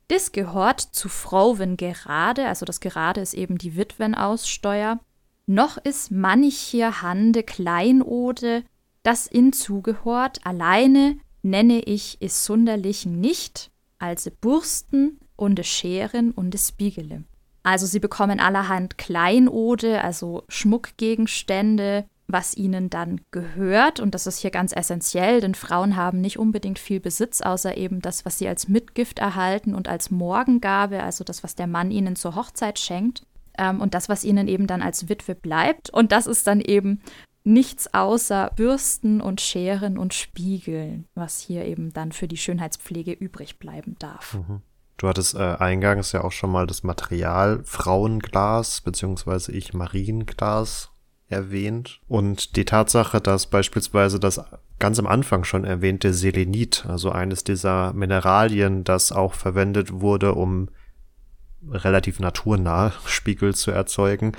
das 0.09 0.33
gehört 0.33 0.81
zu 0.81 1.09
Frau, 1.09 1.59
wenn 1.59 1.77
gerade, 1.77 2.47
also 2.47 2.67
das 2.67 2.81
gerade 2.81 3.21
ist 3.21 3.35
eben 3.35 3.59
die 3.59 3.77
Witwenaussteuer, 3.77 5.01
noch 5.47 5.79
ist 5.79 6.11
mancher 6.11 7.03
Hande 7.03 7.43
Kleinode, 7.43 8.65
das 9.03 9.27
in 9.27 9.53
zugehört, 9.53 10.41
alleine 10.45 11.19
nenne 11.43 11.81
ich 11.81 12.19
es 12.21 12.45
sonderlichen 12.45 13.21
nicht, 13.21 13.71
als 13.99 14.31
Bursten 14.41 15.19
und 15.37 15.65
Scheren 15.65 16.33
und 16.33 16.59
Spiegele. 16.59 17.25
Also 17.63 17.87
sie 17.87 18.01
bekommen 18.01 18.41
allerhand 18.41 18.99
Kleinode, 18.99 20.03
also 20.03 20.45
Schmuckgegenstände, 20.49 22.07
was 22.29 22.57
ihnen 22.57 22.91
dann 22.91 23.21
gehört. 23.31 24.01
Und 24.01 24.15
das 24.15 24.27
ist 24.27 24.39
hier 24.39 24.51
ganz 24.51 24.73
essentiell, 24.75 25.41
denn 25.41 25.55
Frauen 25.55 25.97
haben 25.97 26.21
nicht 26.21 26.39
unbedingt 26.39 26.79
viel 26.79 27.01
Besitz, 27.01 27.41
außer 27.41 27.77
eben 27.77 28.01
das, 28.01 28.25
was 28.25 28.39
sie 28.39 28.49
als 28.49 28.69
Mitgift 28.69 29.19
erhalten 29.19 29.75
und 29.75 29.89
als 29.89 30.11
Morgengabe, 30.11 31.03
also 31.03 31.25
das, 31.25 31.45
was 31.45 31.55
der 31.55 31.67
Mann 31.67 31.91
ihnen 31.91 32.17
zur 32.17 32.35
Hochzeit 32.35 32.79
schenkt. 32.79 33.25
Ähm, 33.59 33.81
und 33.81 33.95
das, 33.95 34.09
was 34.09 34.25
ihnen 34.25 34.49
eben 34.49 34.67
dann 34.67 34.83
als 34.83 35.09
Witwe 35.09 35.35
bleibt. 35.35 35.91
Und 35.91 36.13
das 36.13 36.27
ist 36.27 36.47
dann 36.47 36.61
eben 36.61 37.01
nichts 37.45 37.95
außer 37.95 38.51
Bürsten 38.57 39.21
und 39.21 39.41
Scheren 39.41 39.99
und 39.99 40.13
Spiegeln, 40.13 41.07
was 41.15 41.39
hier 41.39 41.65
eben 41.65 41.93
dann 41.93 42.11
für 42.11 42.27
die 42.27 42.37
Schönheitspflege 42.37 43.13
übrig 43.13 43.59
bleiben 43.59 43.95
darf. 44.01 44.35
Mhm. 44.35 44.63
Du 44.97 45.09
hattest 45.09 45.35
äh, 45.35 45.57
eingangs 45.59 46.13
ja 46.13 46.25
auch 46.25 46.33
schon 46.33 46.51
mal 46.51 46.67
das 46.67 46.83
Material 46.83 47.61
Frauenglas 47.65 48.81
beziehungsweise 48.81 49.53
ich 49.53 49.75
Marienglas 49.75 50.91
erwähnt. 51.29 52.01
Und 52.09 52.57
die 52.57 52.65
Tatsache, 52.65 53.21
dass 53.21 53.47
beispielsweise 53.47 54.21
das 54.21 54.41
ganz 54.79 54.99
am 54.99 55.07
Anfang 55.07 55.45
schon 55.45 55.65
erwähnte 55.65 56.13
Selenit, 56.13 56.85
also 56.87 57.11
eines 57.11 57.45
dieser 57.45 57.93
Mineralien, 57.93 58.85
das 58.85 59.13
auch 59.13 59.35
verwendet 59.35 59.93
wurde, 59.93 60.35
um 60.35 60.69
relativ 61.69 62.21
naturnah 62.21 62.93
Spiegel 63.07 63.55
zu 63.55 63.71
erzeugen, 63.71 64.33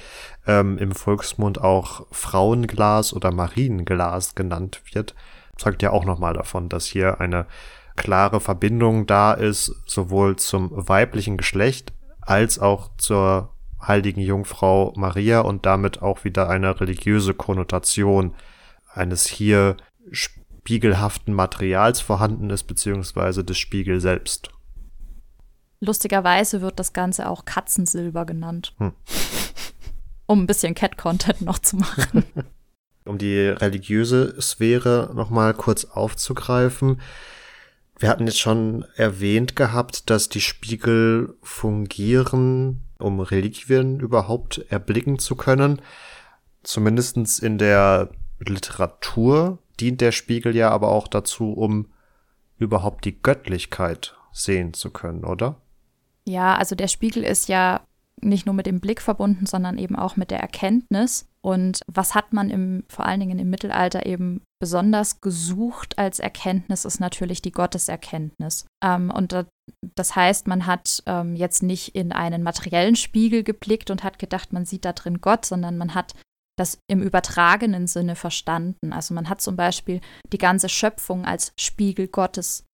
ähm, 0.45 0.77
im 0.77 0.91
Volksmund 0.91 1.61
auch 1.61 2.05
Frauenglas 2.11 3.13
oder 3.13 3.31
Marienglas 3.31 4.35
genannt 4.35 4.81
wird, 4.93 5.15
zeugt 5.57 5.81
ja 5.81 5.91
auch 5.91 6.05
nochmal 6.05 6.33
davon, 6.33 6.69
dass 6.69 6.85
hier 6.85 7.19
eine 7.19 7.47
klare 7.95 8.39
Verbindung 8.39 9.07
da 9.07 9.33
ist, 9.33 9.73
sowohl 9.85 10.35
zum 10.35 10.69
weiblichen 10.71 11.35
Geschlecht 11.35 11.93
als 12.21 12.59
auch 12.59 12.91
zur 12.97 13.56
heiligen 13.87 14.21
Jungfrau 14.21 14.93
Maria 14.95 15.41
und 15.41 15.65
damit 15.65 16.01
auch 16.01 16.23
wieder 16.23 16.49
eine 16.49 16.79
religiöse 16.79 17.33
Konnotation 17.33 18.35
eines 18.93 19.25
hier 19.25 19.77
spiegelhaften 20.11 21.33
Materials 21.33 22.01
vorhanden 22.01 22.49
ist, 22.49 22.63
beziehungsweise 22.63 23.43
des 23.43 23.57
Spiegel 23.57 24.01
selbst. 24.01 24.49
Lustigerweise 25.79 26.61
wird 26.61 26.79
das 26.79 26.93
Ganze 26.93 27.29
auch 27.29 27.45
Katzensilber 27.45 28.25
genannt. 28.25 28.73
Hm. 28.77 28.93
Um 30.29 30.43
ein 30.43 30.45
bisschen 30.47 30.75
Cat-Content 30.75 31.41
noch 31.41 31.59
zu 31.59 31.77
machen. 31.77 32.25
um 33.05 33.17
die 33.17 33.47
religiöse 33.47 34.35
Sphäre 34.41 35.09
nochmal 35.15 35.53
kurz 35.53 35.85
aufzugreifen. 35.85 36.99
Wir 37.97 38.09
hatten 38.09 38.27
jetzt 38.27 38.39
schon 38.39 38.85
erwähnt 38.95 39.55
gehabt, 39.55 40.09
dass 40.09 40.27
die 40.27 40.41
Spiegel 40.41 41.35
fungieren, 41.41 42.86
um 42.99 43.19
Reliquien 43.19 43.99
überhaupt 43.99 44.65
erblicken 44.69 45.19
zu 45.19 45.35
können. 45.35 45.81
Zumindestens 46.63 47.39
in 47.39 47.57
der 47.57 48.09
Literatur 48.39 49.59
dient 49.79 50.01
der 50.01 50.11
Spiegel 50.11 50.55
ja 50.55 50.69
aber 50.69 50.89
auch 50.89 51.07
dazu, 51.07 51.53
um 51.53 51.87
überhaupt 52.57 53.05
die 53.05 53.21
Göttlichkeit 53.21 54.15
sehen 54.31 54.73
zu 54.73 54.91
können, 54.91 55.23
oder? 55.23 55.61
Ja, 56.25 56.55
also 56.55 56.75
der 56.75 56.87
Spiegel 56.87 57.23
ist 57.23 57.47
ja 57.47 57.81
nicht 58.21 58.45
nur 58.45 58.55
mit 58.55 58.65
dem 58.65 58.79
Blick 58.79 59.01
verbunden, 59.01 59.45
sondern 59.45 59.77
eben 59.77 59.95
auch 59.95 60.15
mit 60.15 60.31
der 60.31 60.39
Erkenntnis. 60.39 61.27
Und 61.41 61.81
was 61.87 62.15
hat 62.15 62.33
man 62.33 62.49
im, 62.49 62.83
vor 62.89 63.05
allen 63.05 63.19
Dingen 63.19 63.39
im 63.39 63.49
Mittelalter 63.49 64.05
eben 64.05 64.41
besonders 64.59 65.21
gesucht 65.21 65.97
als 65.97 66.19
Erkenntnis, 66.19 66.83
ist 66.83 66.99
natürlich 66.99 67.41
die 67.41 67.51
Gotteserkenntnis. 67.51 68.65
Ähm, 68.83 69.11
und 69.11 69.31
da, 69.31 69.45
das 69.95 70.15
heißt, 70.15 70.47
man 70.47 70.65
hat 70.65 71.03
ähm, 71.05 71.35
jetzt 71.35 71.63
nicht 71.63 71.95
in 71.95 72.11
einen 72.11 72.43
materiellen 72.43 72.95
Spiegel 72.95 73.43
geblickt 73.43 73.89
und 73.89 74.03
hat 74.03 74.19
gedacht, 74.19 74.53
man 74.53 74.65
sieht 74.65 74.85
da 74.85 74.93
drin 74.93 75.21
Gott, 75.21 75.45
sondern 75.45 75.77
man 75.77 75.93
hat 75.93 76.13
das 76.57 76.79
im 76.87 77.01
übertragenen 77.01 77.87
Sinne 77.87 78.15
verstanden. 78.15 78.91
Also 78.91 79.13
man 79.13 79.29
hat 79.29 79.41
zum 79.41 79.55
Beispiel 79.55 80.01
die 80.33 80.39
ganze 80.39 80.69
Schöpfung 80.69 81.25
als 81.25 81.51
Spiegel 81.59 82.07
Gottes 82.07 82.65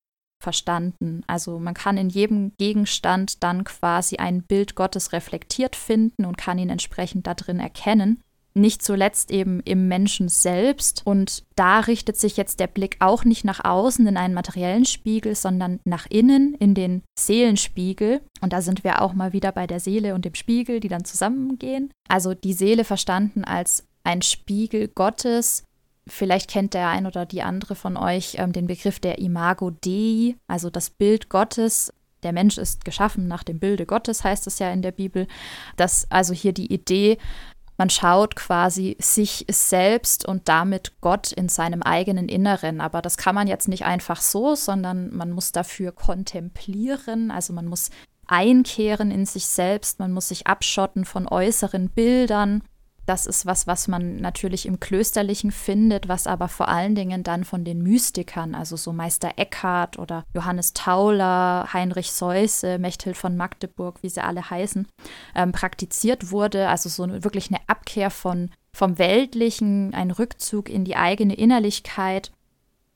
verstanden. 0.42 1.24
Also 1.28 1.60
man 1.60 1.74
kann 1.74 1.98
in 1.98 2.10
jedem 2.10 2.54
Gegenstand 2.58 3.44
dann 3.44 3.64
quasi 3.64 4.18
ein 4.18 4.44
Bild 4.44 4.76
Gottes 4.76 5.12
reflektiert 5.12 5.76
finden 5.76 6.26
und 6.26 6.38
kann 6.38 6.60
ihn 6.60 6.70
entsprechend 6.70 7.28
da 7.28 7.34
drin 7.34 7.60
erkennen. 7.60 8.22
Nicht 8.56 8.84
zuletzt 8.84 9.32
eben 9.32 9.60
im 9.62 9.88
Menschen 9.88 10.30
selbst. 10.30 11.02
Und 11.06 11.44
da 11.56 11.80
richtet 11.80 12.18
sich 12.18 12.38
jetzt 12.38 12.60
der 12.60 12.68
Blick 12.68 12.98
auch 13.00 13.26
nicht 13.26 13.46
nach 13.46 13.64
außen 13.64 14.06
in 14.06 14.18
einen 14.18 14.34
materiellen 14.34 14.86
Spiegel, 14.86 15.36
sondern 15.36 15.80
nach 15.86 16.06
innen 16.10 16.54
in 16.56 16.74
den 16.76 17.04
Seelenspiegel. 17.18 18.22
Und 18.42 18.54
da 18.54 18.62
sind 18.62 18.84
wir 18.84 19.02
auch 19.02 19.14
mal 19.14 19.34
wieder 19.34 19.52
bei 19.52 19.68
der 19.68 19.80
Seele 19.80 20.14
und 20.16 20.26
dem 20.26 20.36
Spiegel, 20.36 20.80
die 20.80 20.90
dann 20.90 21.06
zusammengehen. 21.06 21.92
Also 22.08 22.34
die 22.34 22.54
Seele 22.54 22.84
verstanden 22.84 23.44
als 23.44 23.88
ein 24.04 24.22
Spiegel 24.22 24.88
Gottes, 24.88 25.64
Vielleicht 26.06 26.50
kennt 26.50 26.74
der 26.74 26.90
ein 26.90 27.06
oder 27.06 27.26
die 27.26 27.44
andere 27.44 27.76
von 27.76 27.96
euch 27.96 28.36
ähm, 28.38 28.52
den 28.52 28.68
Begriff 28.68 29.00
der 29.00 29.20
Imago 29.20 29.72
Dei, 29.72 30.36
also 30.48 30.70
das 30.70 30.90
Bild 30.90 31.30
Gottes. 31.30 31.94
der 32.24 32.34
Mensch 32.34 32.58
ist 32.58 32.86
geschaffen 32.86 33.28
nach 33.28 33.44
dem 33.44 33.60
Bilde 33.60 33.86
Gottes, 33.86 34.24
heißt 34.24 34.48
es 34.48 34.60
ja 34.60 34.72
in 34.72 34.82
der 34.82 34.92
Bibel, 34.92 35.28
dass 35.76 36.10
also 36.10 36.34
hier 36.34 36.54
die 36.54 36.74
Idee, 36.74 37.18
man 37.78 37.90
schaut 37.90 38.36
quasi 38.36 38.96
sich 39.00 39.46
selbst 39.50 40.28
und 40.28 40.48
damit 40.48 40.94
Gott 41.02 41.32
in 41.32 41.50
seinem 41.50 41.82
eigenen 41.82 42.30
Inneren. 42.30 42.82
Aber 42.82 43.02
das 43.02 43.18
kann 43.18 43.36
man 43.36 43.48
jetzt 43.48 43.68
nicht 43.68 43.86
einfach 43.86 44.22
so, 44.22 44.56
sondern 44.56 45.14
man 45.16 45.32
muss 45.32 45.52
dafür 45.52 45.92
kontemplieren, 45.92 47.32
also 47.32 47.54
man 47.54 47.66
muss 47.66 47.90
einkehren 48.28 49.12
in 49.12 49.26
sich 49.26 49.48
selbst, 49.48 50.00
man 50.00 50.12
muss 50.12 50.30
sich 50.30 50.48
abschotten 50.48 51.06
von 51.06 51.28
äußeren 51.28 51.90
Bildern 51.90 52.64
das 53.06 53.26
ist 53.26 53.46
was, 53.46 53.68
was 53.68 53.88
man 53.88 54.18
natürlich 54.18 54.66
im 54.66 54.80
Klösterlichen 54.80 55.52
findet, 55.52 56.08
was 56.08 56.26
aber 56.26 56.48
vor 56.48 56.70
allen 56.70 56.96
Dingen 56.96 57.24
dann 57.24 57.44
von 57.44 57.66
den 57.66 57.82
Mystikern, 57.82 58.56
also 58.56 58.78
so 58.78 58.94
Meister 58.94 59.32
Eckhart 59.36 60.00
oder 60.00 60.24
Johannes 60.34 60.74
Tauler, 60.74 61.68
Heinrich 61.74 62.12
Seuse, 62.12 62.80
Mechthild 62.80 63.18
von 63.18 63.36
Magdeburg, 63.36 64.02
wie 64.02 64.10
sie 64.10 64.24
alle 64.24 64.50
heißen, 64.50 64.88
ähm, 65.36 65.52
praktiziert 65.52 66.32
wurde. 66.32 66.70
Also 66.70 66.88
so 66.88 67.08
wirklich 67.24 67.50
eine 67.50 67.60
Abkehr 67.68 68.10
von, 68.10 68.52
vom 68.74 68.98
Weltlichen, 68.98 69.94
ein 69.94 70.12
Rückzug 70.12 70.70
in 70.70 70.86
die 70.86 70.96
eigene 70.96 71.36
Innerlichkeit. 71.36 72.32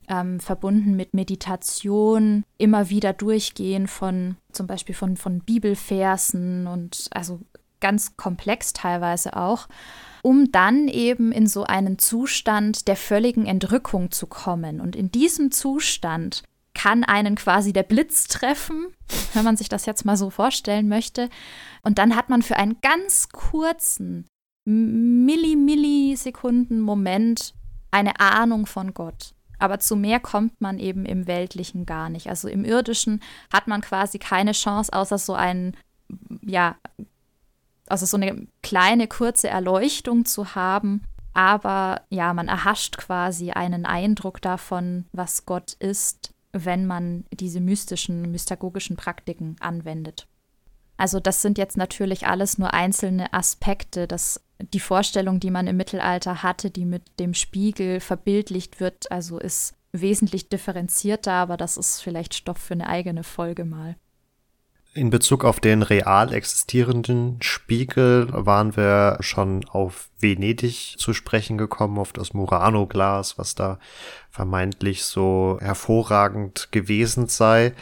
Ähm, 0.10 0.40
verbunden 0.40 0.96
mit 0.96 1.14
Meditation, 1.14 2.46
immer 2.58 2.90
wieder 2.90 3.12
durchgehen 3.12 3.88
von 3.88 4.38
zum 4.54 4.66
Beispiel 4.66 4.96
von, 4.96 5.18
von 5.18 5.42
Bibelversen 5.42 6.66
und 6.66 7.10
also 7.12 7.42
ganz 7.80 8.18
komplex 8.18 8.74
teilweise 8.74 9.36
auch, 9.36 9.68
um 10.22 10.52
dann 10.52 10.88
eben 10.88 11.32
in 11.32 11.48
so 11.48 11.64
einen 11.64 12.00
Zustand 12.00 12.88
der 12.88 12.96
völligen 12.96 13.46
Entrückung 13.46 14.12
zu 14.12 14.28
kommen. 14.28 14.82
Und 14.82 14.96
in 14.96 15.12
diesem 15.12 15.52
Zustand 15.52 16.44
kann 16.74 17.04
einen 17.04 17.36
quasi 17.36 17.74
der 17.74 17.84
Blitz 17.84 18.28
treffen, 18.28 18.88
wenn 19.34 19.44
man 19.44 19.58
sich 19.58 19.70
das 19.70 19.86
jetzt 19.86 20.06
mal 20.06 20.18
so 20.18 20.30
vorstellen 20.30 20.88
möchte. 20.88 21.30
Und 21.84 21.98
dann 21.98 22.16
hat 22.16 22.30
man 22.30 22.42
für 22.42 22.58
einen 22.58 22.78
ganz 22.82 23.30
kurzen 23.30 24.28
Milli-Millisekunden 24.66 26.82
Moment 26.82 27.54
eine 27.90 28.20
Ahnung 28.20 28.66
von 28.66 28.94
Gott. 28.94 29.34
Aber 29.60 29.80
zu 29.80 29.96
mehr 29.96 30.20
kommt 30.20 30.62
man 30.62 30.78
eben 30.78 31.06
im 31.06 31.26
Weltlichen 31.26 31.86
gar 31.86 32.10
nicht. 32.10 32.28
Also 32.28 32.48
im 32.48 32.64
Irdischen 32.64 33.22
hat 33.52 33.68
man 33.68 33.82
quasi 33.82 34.20
keine 34.20 34.52
Chance, 34.52 34.94
außer 34.94 35.18
so 35.18 35.34
einen, 35.34 35.76
ja, 36.42 36.76
also 37.90 38.06
so 38.06 38.18
eine 38.18 38.48
kleine, 38.62 39.08
kurze 39.08 39.48
Erleuchtung 39.48 40.26
zu 40.26 40.56
haben. 40.56 41.04
Aber 41.34 42.02
ja, 42.10 42.34
man 42.34 42.48
erhascht 42.48 42.98
quasi 42.98 43.52
einen 43.52 43.86
Eindruck 43.86 44.42
davon, 44.42 45.06
was 45.12 45.46
Gott 45.46 45.74
ist, 45.74 46.34
wenn 46.52 46.88
man 46.88 47.26
diese 47.32 47.60
mystischen, 47.60 48.32
mystagogischen 48.32 48.96
Praktiken 48.96 49.56
anwendet. 49.60 50.28
Also 50.98 51.20
das 51.20 51.44
sind 51.44 51.60
jetzt 51.60 51.78
natürlich 51.78 52.26
alles 52.28 52.58
nur 52.58 52.74
einzelne 52.74 53.34
Aspekte, 53.34 54.08
dass 54.08 54.42
die 54.74 54.80
Vorstellung, 54.80 55.40
die 55.40 55.52
man 55.52 55.68
im 55.68 55.78
Mittelalter 55.78 56.42
hatte, 56.42 56.72
die 56.72 56.86
mit 56.86 57.04
dem 57.20 57.36
Spiegel 57.36 58.00
verbildlicht 58.00 58.80
wird, 58.80 59.12
also 59.12 59.38
ist 59.38 59.76
wesentlich 59.92 60.50
differenzierter, 60.50 61.34
aber 61.34 61.58
das 61.58 61.78
ist 61.78 62.02
vielleicht 62.02 62.34
Stoff 62.34 62.58
für 62.58 62.74
eine 62.74 62.90
eigene 62.90 63.24
Folge 63.24 63.64
mal. 63.64 63.96
In 64.98 65.12
Bezug 65.12 65.46
auf 65.46 65.60
den 65.60 65.84
real 65.84 66.34
existierenden 66.34 67.38
Spiegel 67.44 68.30
waren 68.32 68.76
wir 68.76 69.18
schon 69.20 69.64
auf 69.70 70.10
Venedig 70.18 70.96
zu 70.98 71.14
sprechen 71.14 71.60
gekommen, 71.60 72.00
auf 72.00 72.14
das 72.14 72.34
Murano-Glas, 72.34 73.38
was 73.38 73.54
da 73.54 73.78
vermeintlich 74.32 75.06
so 75.06 75.60
hervorragend 75.62 76.70
gewesen 76.72 77.28
sei. 77.28 77.76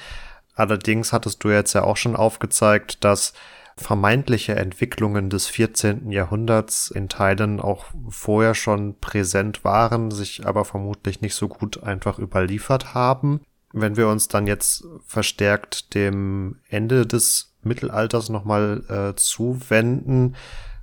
Allerdings 0.56 1.13
hattest 1.13 1.41
du 1.45 1.51
jetzt 1.51 1.71
ja 1.71 1.86
auch 1.86 1.95
schon 1.95 2.17
aufgezeigt, 2.17 3.06
dass 3.06 3.32
vermeintliche 3.78 4.58
Entwicklungen 4.58 5.30
des 5.30 5.47
14. 5.47 6.12
Jahrhunderts 6.12 6.91
in 6.91 7.08
Teilen 7.08 7.62
auch 7.62 7.86
vorher 8.10 8.56
schon 8.56 8.99
präsent 8.99 9.63
waren, 9.63 10.12
sich 10.12 10.45
aber 10.45 10.65
vermutlich 10.65 11.21
nicht 11.21 11.36
so 11.36 11.47
gut 11.47 11.82
einfach 11.82 12.19
überliefert 12.19 12.93
haben 12.93 13.39
wenn 13.75 13.97
wir 13.97 14.07
uns 14.07 14.27
dann 14.29 14.47
jetzt 14.47 14.85
verstärkt 15.05 15.93
dem 15.93 16.59
Ende 16.69 17.05
des 17.05 17.55
Mittelalters 17.61 18.29
nochmal 18.29 18.83
äh, 18.89 19.15
zuwenden 19.15 20.35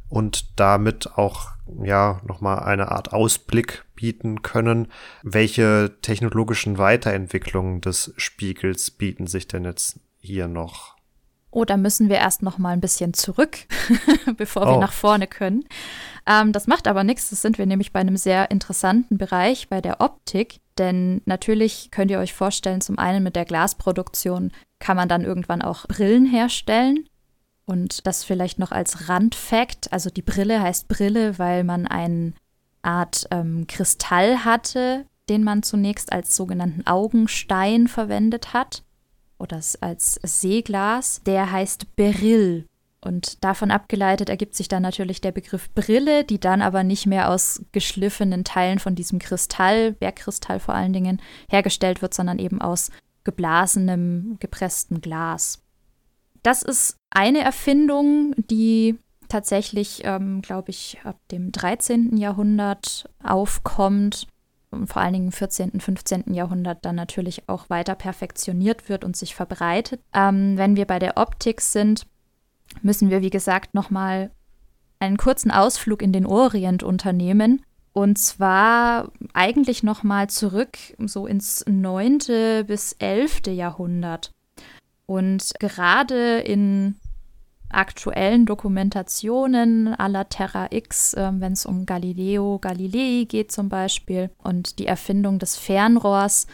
und 0.09 0.61
damit 0.61 1.17
auch 1.17 1.53
ja 1.83 2.21
nochmal 2.27 2.61
eine 2.61 2.93
Art 2.93 3.13
Ausblick 3.13 3.85
bieten 3.95 4.43
können, 4.43 4.89
welche 5.23 5.97
technologischen 6.03 6.77
Weiterentwicklungen 6.77 7.81
des 7.81 8.13
Spiegels 8.19 8.91
bieten 8.91 9.27
sich 9.27 9.49
denn 9.49 9.65
jetzt 9.65 10.01
hier 10.19 10.49
noch? 10.49 10.97
Oh, 11.51 11.65
da 11.65 11.77
müssen 11.77 12.09
wir 12.09 12.17
erst 12.17 12.43
noch 12.43 12.59
mal 12.59 12.71
ein 12.71 12.81
bisschen 12.81 13.15
zurück, 13.15 13.59
bevor 14.37 14.67
wir 14.67 14.77
oh. 14.77 14.81
nach 14.81 14.93
vorne 14.93 15.27
können. 15.27 15.65
Ähm, 16.27 16.53
das 16.53 16.67
macht 16.67 16.89
aber 16.89 17.05
nichts. 17.05 17.31
Das 17.31 17.43
sind 17.43 17.59
wir 17.59 17.67
nämlich 17.67 17.93
bei 17.93 18.01
einem 18.01 18.17
sehr 18.17 18.51
interessanten 18.51 19.19
Bereich, 19.19 19.69
bei 19.69 19.81
der 19.81 20.01
Optik. 20.01 20.61
Denn 20.79 21.21
natürlich 21.27 21.91
könnt 21.91 22.11
ihr 22.11 22.19
euch 22.19 22.33
vorstellen, 22.33 22.81
zum 22.81 22.99
einen 22.99 23.23
mit 23.23 23.37
der 23.37 23.45
Glasproduktion 23.45 24.53
kann 24.79 24.97
man 24.97 25.09
dann 25.09 25.25
irgendwann 25.25 25.63
auch 25.63 25.87
Brillen 25.87 26.27
herstellen. 26.27 27.09
Und 27.65 28.07
das 28.07 28.25
vielleicht 28.25 28.59
noch 28.59 28.73
als 28.73 29.09
Randfact. 29.09 29.93
Also 29.93 30.11
die 30.11 30.23
Brille 30.23 30.61
heißt 30.61 30.89
Brille, 30.89 31.39
weil 31.39 31.65
man 31.65 31.87
eine 31.87 32.33
Art 32.83 33.27
ähm, 33.31 33.67
Kristall 33.69 34.45
hatte, 34.45 35.07
den 35.29 35.45
man 35.45 35.63
zunächst 35.63 36.13
als 36.13 36.35
sogenannten 36.35 36.87
Augenstein 36.87 37.87
verwendet 37.87 38.53
hat 38.53 38.83
oder 39.39 39.61
als 39.81 40.21
Seeglas. 40.23 41.23
Der 41.25 41.53
heißt 41.53 41.95
Beryl 41.97 42.67
und 43.05 43.43
davon 43.43 43.71
abgeleitet 43.71 44.29
ergibt 44.29 44.55
sich 44.55 44.69
dann 44.69 44.83
natürlich 44.83 45.21
der 45.21 45.33
Begriff 45.33 45.71
Brille, 45.75 46.25
die 46.25 46.39
dann 46.39 46.63
aber 46.63 46.85
nicht 46.85 47.07
mehr 47.07 47.31
aus 47.31 47.63
geschliffenen 47.73 48.45
Teilen 48.45 48.79
von 48.79 48.95
diesem 48.95 49.19
Kristall, 49.19 49.93
Bergkristall 49.93 50.61
vor 50.61 50.75
allen 50.75 50.93
Dingen, 50.93 51.21
hergestellt 51.51 52.01
wird, 52.01 52.15
sondern 52.15 52.39
eben 52.39 52.63
aus 52.63 52.91
geblasenem, 53.25 54.37
gepresstem 54.39 55.01
Glas. 55.01 55.63
Das 56.43 56.63
ist 56.63 56.97
eine 57.11 57.41
Erfindung, 57.41 58.35
die 58.37 58.99
tatsächlich, 59.29 60.03
ähm, 60.05 60.43
glaube 60.43 60.71
ich, 60.71 60.99
ab 61.05 61.19
dem 61.31 61.51
13. 61.53 62.17
Jahrhundert 62.17 63.09
aufkommt 63.23 64.27
und 64.71 64.87
vor 64.87 65.03
allen 65.03 65.13
Dingen 65.13 65.27
im 65.27 65.33
14., 65.33 65.81
15. 65.81 66.35
Jahrhundert 66.35 66.85
dann 66.85 66.97
natürlich 66.97 67.49
auch 67.49 67.69
weiter 67.69 67.95
perfektioniert 67.95 68.89
wird 68.89 69.05
und 69.05 69.17
sich 69.17 69.35
verbreitet. 69.35 70.01
Ähm, 70.13 70.57
wenn 70.57 70.77
wir 70.77 70.87
bei 70.87 70.99
der 70.99 71.17
Optik 71.17 71.61
sind, 71.61 72.07
müssen 72.83 73.11
wir, 73.11 73.21
wie 73.21 73.31
gesagt, 73.31 73.75
nochmal 73.75 74.31
einen 74.99 75.17
kurzen 75.17 75.51
Ausflug 75.51 76.01
in 76.01 76.13
den 76.13 76.27
Orient 76.27 76.83
unternehmen. 76.83 77.63
Und 77.93 78.17
zwar 78.19 79.11
eigentlich 79.35 79.83
nochmal 79.83 80.31
zurück 80.31 80.79
so 80.99 81.27
ins 81.27 81.65
9. 81.67 82.19
bis 82.67 82.95
11. 82.99 83.49
Jahrhundert. 83.49 84.31
Und 85.07 85.53
gerade 85.59 86.39
in 86.39 86.97
aktuellen 87.69 88.47
Dokumentationen 88.47 89.95
aller 89.95 90.29
Terra 90.29 90.69
X, 90.71 91.15
äh, 91.15 91.31
wenn 91.35 91.53
es 91.53 91.67
um 91.67 91.87
Galileo 91.87 92.59
Galilei 92.59 93.25
geht 93.25 93.51
zum 93.51 93.69
Beispiel 93.69 94.31
und 94.39 94.79
die 94.79 94.87
Erfindung 94.87 95.39
des 95.39 95.57
Fernrohrs, 95.57 96.47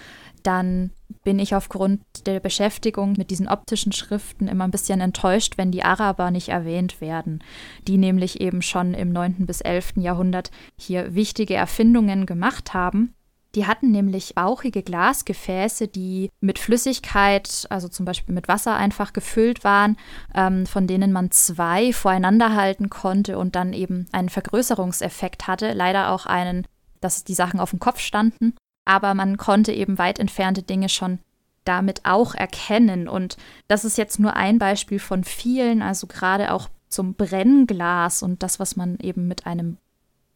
dann 0.42 0.90
bin 1.28 1.40
ich 1.40 1.54
aufgrund 1.54 2.00
der 2.24 2.40
Beschäftigung 2.40 3.12
mit 3.18 3.30
diesen 3.30 3.48
optischen 3.48 3.92
Schriften 3.92 4.48
immer 4.48 4.64
ein 4.64 4.70
bisschen 4.70 5.02
enttäuscht, 5.02 5.58
wenn 5.58 5.70
die 5.70 5.82
Araber 5.82 6.30
nicht 6.30 6.48
erwähnt 6.48 7.02
werden, 7.02 7.44
die 7.86 7.98
nämlich 7.98 8.40
eben 8.40 8.62
schon 8.62 8.94
im 8.94 9.12
9. 9.12 9.44
bis 9.44 9.60
11. 9.60 9.96
Jahrhundert 9.96 10.50
hier 10.80 11.14
wichtige 11.14 11.52
Erfindungen 11.52 12.24
gemacht 12.24 12.72
haben. 12.72 13.12
Die 13.54 13.66
hatten 13.66 13.90
nämlich 13.90 14.36
bauchige 14.36 14.82
Glasgefäße, 14.82 15.86
die 15.86 16.30
mit 16.40 16.58
Flüssigkeit, 16.58 17.66
also 17.68 17.88
zum 17.88 18.06
Beispiel 18.06 18.34
mit 18.34 18.48
Wasser 18.48 18.74
einfach 18.74 19.12
gefüllt 19.12 19.64
waren, 19.64 19.98
ähm, 20.34 20.64
von 20.64 20.86
denen 20.86 21.12
man 21.12 21.30
zwei 21.30 21.92
voreinander 21.92 22.56
halten 22.56 22.88
konnte 22.88 23.36
und 23.36 23.54
dann 23.54 23.74
eben 23.74 24.06
einen 24.12 24.30
Vergrößerungseffekt 24.30 25.46
hatte. 25.46 25.74
Leider 25.74 26.10
auch 26.10 26.24
einen, 26.24 26.66
dass 27.02 27.24
die 27.24 27.34
Sachen 27.34 27.60
auf 27.60 27.68
dem 27.68 27.80
Kopf 27.80 28.00
standen 28.00 28.54
aber 28.88 29.12
man 29.12 29.36
konnte 29.36 29.70
eben 29.72 29.98
weit 29.98 30.18
entfernte 30.18 30.62
Dinge 30.62 30.88
schon 30.88 31.18
damit 31.64 32.06
auch 32.06 32.34
erkennen. 32.34 33.06
Und 33.06 33.36
das 33.68 33.84
ist 33.84 33.98
jetzt 33.98 34.18
nur 34.18 34.34
ein 34.34 34.58
Beispiel 34.58 34.98
von 34.98 35.24
vielen, 35.24 35.82
also 35.82 36.06
gerade 36.06 36.52
auch 36.52 36.68
zum 36.88 37.12
Brennglas 37.12 38.22
und 38.22 38.42
das, 38.42 38.58
was 38.58 38.76
man 38.76 38.98
eben 39.00 39.28
mit 39.28 39.46
einem 39.46 39.76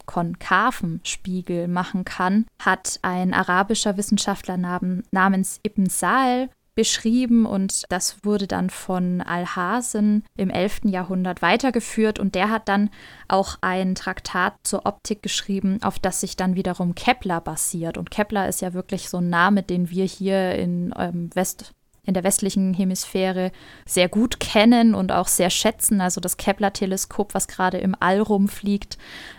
konkaven 0.04 1.00
Spiegel 1.02 1.66
machen 1.66 2.04
kann, 2.04 2.44
hat 2.58 2.98
ein 3.00 3.32
arabischer 3.32 3.96
Wissenschaftler 3.96 4.58
namens 4.58 5.60
Ibn 5.62 5.86
Sa'el 5.86 6.50
beschrieben 6.74 7.46
und 7.46 7.84
das 7.90 8.24
wurde 8.24 8.46
dann 8.46 8.70
von 8.70 9.20
Alhazen 9.20 10.24
im 10.36 10.50
11. 10.50 10.82
Jahrhundert 10.84 11.42
weitergeführt 11.42 12.18
und 12.18 12.34
der 12.34 12.50
hat 12.50 12.68
dann 12.68 12.90
auch 13.28 13.58
ein 13.60 13.94
Traktat 13.94 14.54
zur 14.62 14.86
Optik 14.86 15.22
geschrieben, 15.22 15.78
auf 15.82 15.98
das 15.98 16.20
sich 16.20 16.36
dann 16.36 16.54
wiederum 16.54 16.94
Kepler 16.94 17.40
basiert 17.40 17.98
und 17.98 18.10
Kepler 18.10 18.48
ist 18.48 18.62
ja 18.62 18.72
wirklich 18.72 19.08
so 19.08 19.18
ein 19.18 19.28
Name, 19.28 19.62
den 19.62 19.90
wir 19.90 20.04
hier 20.04 20.54
in 20.54 20.94
ähm, 20.98 21.30
West 21.34 21.74
in 22.04 22.14
der 22.14 22.24
westlichen 22.24 22.74
Hemisphäre 22.74 23.52
sehr 23.86 24.08
gut 24.08 24.40
kennen 24.40 24.94
und 24.94 25.12
auch 25.12 25.28
sehr 25.28 25.50
schätzen. 25.50 26.00
Also 26.00 26.20
das 26.20 26.36
Kepler-Teleskop, 26.36 27.32
was 27.32 27.46
gerade 27.46 27.78
im 27.78 27.94
All 28.00 28.20
rumfliegt, 28.20 28.98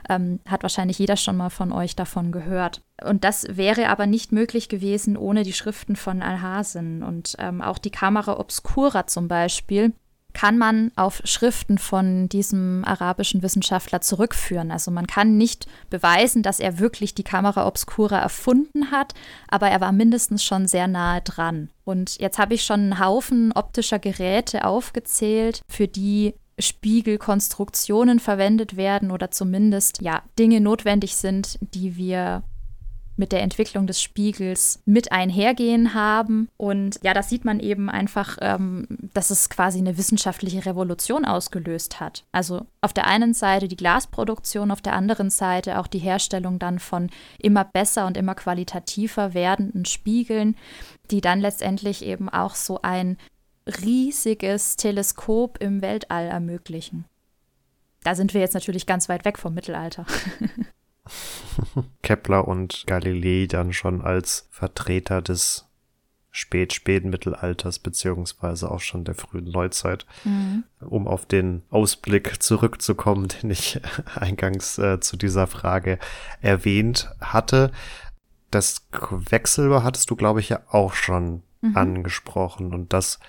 ähm, 0.09 0.39
hat 0.47 0.63
wahrscheinlich 0.63 0.97
jeder 0.97 1.17
schon 1.17 1.35
mal 1.35 1.49
von 1.49 1.73
euch 1.73 1.95
davon 1.95 2.31
gehört. 2.31 2.81
Und 3.03 3.25
das 3.25 3.45
wäre 3.49 3.89
aber 3.89 4.05
nicht 4.05 4.31
möglich 4.31 4.69
gewesen 4.69 5.17
ohne 5.17 5.43
die 5.43 5.53
Schriften 5.53 5.97
von 5.97 6.21
Alhazen. 6.21 7.03
Und 7.03 7.35
ähm, 7.39 7.61
auch 7.61 7.77
die 7.77 7.91
Kamera 7.91 8.39
Obscura 8.39 9.07
zum 9.07 9.27
Beispiel 9.27 9.93
kann 10.33 10.57
man 10.57 10.91
auf 10.95 11.21
Schriften 11.23 11.77
von 11.77 12.27
diesem 12.27 12.83
arabischen 12.85 13.43
Wissenschaftler 13.43 14.01
zurückführen. 14.01 14.71
Also 14.71 14.91
man 14.91 15.07
kann 15.07 15.37
nicht 15.37 15.67
beweisen, 15.89 16.43
dass 16.43 16.59
er 16.59 16.79
wirklich 16.79 17.15
die 17.15 17.23
Kamera 17.23 17.67
Obscura 17.67 18.19
erfunden 18.19 18.91
hat, 18.91 19.13
aber 19.47 19.69
er 19.69 19.81
war 19.81 19.91
mindestens 19.91 20.43
schon 20.43 20.67
sehr 20.67 20.87
nahe 20.87 21.21
dran. 21.21 21.69
Und 21.85 22.19
jetzt 22.19 22.39
habe 22.39 22.55
ich 22.55 22.63
schon 22.63 22.79
einen 22.79 22.99
Haufen 22.99 23.51
optischer 23.53 23.99
Geräte 23.99 24.65
aufgezählt, 24.65 25.61
für 25.67 25.87
die 25.87 26.33
Spiegelkonstruktionen 26.59 28.19
verwendet 28.19 28.77
werden 28.77 29.11
oder 29.11 29.31
zumindest 29.31 30.01
ja 30.01 30.21
Dinge 30.37 30.61
notwendig 30.61 31.15
sind, 31.15 31.57
die 31.61 31.97
wir 31.97 32.43
mit 33.15 33.31
der 33.31 33.41
Entwicklung 33.41 33.87
des 33.87 34.01
Spiegels 34.01 34.81
mit 34.85 35.11
einhergehen 35.11 35.93
haben. 35.93 36.49
Und 36.57 36.99
ja, 37.03 37.13
das 37.13 37.29
sieht 37.29 37.45
man 37.45 37.59
eben 37.59 37.89
einfach, 37.89 38.37
ähm, 38.41 38.87
dass 39.13 39.29
es 39.29 39.49
quasi 39.49 39.79
eine 39.79 39.97
wissenschaftliche 39.97 40.65
Revolution 40.65 41.25
ausgelöst 41.25 41.99
hat. 41.99 42.23
Also 42.31 42.65
auf 42.81 42.93
der 42.93 43.07
einen 43.07 43.33
Seite 43.33 43.67
die 43.67 43.75
Glasproduktion, 43.75 44.71
auf 44.71 44.81
der 44.81 44.93
anderen 44.93 45.29
Seite 45.29 45.79
auch 45.79 45.87
die 45.87 45.99
Herstellung 45.99 46.59
dann 46.59 46.79
von 46.79 47.09
immer 47.37 47.63
besser 47.63 48.07
und 48.07 48.17
immer 48.17 48.35
qualitativer 48.35 49.33
werdenden 49.33 49.85
Spiegeln, 49.85 50.55
die 51.11 51.21
dann 51.21 51.39
letztendlich 51.39 52.03
eben 52.03 52.29
auch 52.29 52.55
so 52.55 52.81
ein 52.81 53.17
riesiges 53.67 54.75
Teleskop 54.75 55.61
im 55.61 55.81
Weltall 55.81 56.27
ermöglichen. 56.27 57.05
Da 58.03 58.15
sind 58.15 58.33
wir 58.33 58.41
jetzt 58.41 58.53
natürlich 58.53 58.85
ganz 58.85 59.07
weit 59.07 59.23
weg 59.23 59.39
vom 59.39 59.53
Mittelalter. 59.53 60.05
Kepler 62.01 62.47
und 62.47 62.83
Galilei 62.87 63.47
dann 63.47 63.73
schon 63.73 64.01
als 64.01 64.47
Vertreter 64.51 65.21
des 65.21 65.67
spät-späten 66.35 67.11
Mittelalters 67.11 67.77
beziehungsweise 67.77 68.71
auch 68.71 68.79
schon 68.79 69.05
der 69.05 69.13
frühen 69.13 69.51
Neuzeit, 69.51 70.07
mhm. 70.23 70.63
um 70.79 71.07
auf 71.07 71.27
den 71.27 71.61
Ausblick 71.69 72.41
zurückzukommen, 72.41 73.27
den 73.41 73.51
ich 73.51 73.79
eingangs 74.15 74.79
äh, 74.79 74.99
zu 74.99 75.15
dieser 75.15 75.45
Frage 75.45 75.99
erwähnt 76.41 77.13
hatte. 77.21 77.71
Das 78.49 78.89
Quecksilber 78.91 79.83
hattest 79.83 80.09
du, 80.09 80.15
glaube 80.15 80.39
ich, 80.39 80.49
ja 80.49 80.61
auch 80.69 80.95
schon 80.95 81.43
mhm. 81.61 81.77
angesprochen 81.77 82.73
und 82.73 82.93
das 82.93 83.19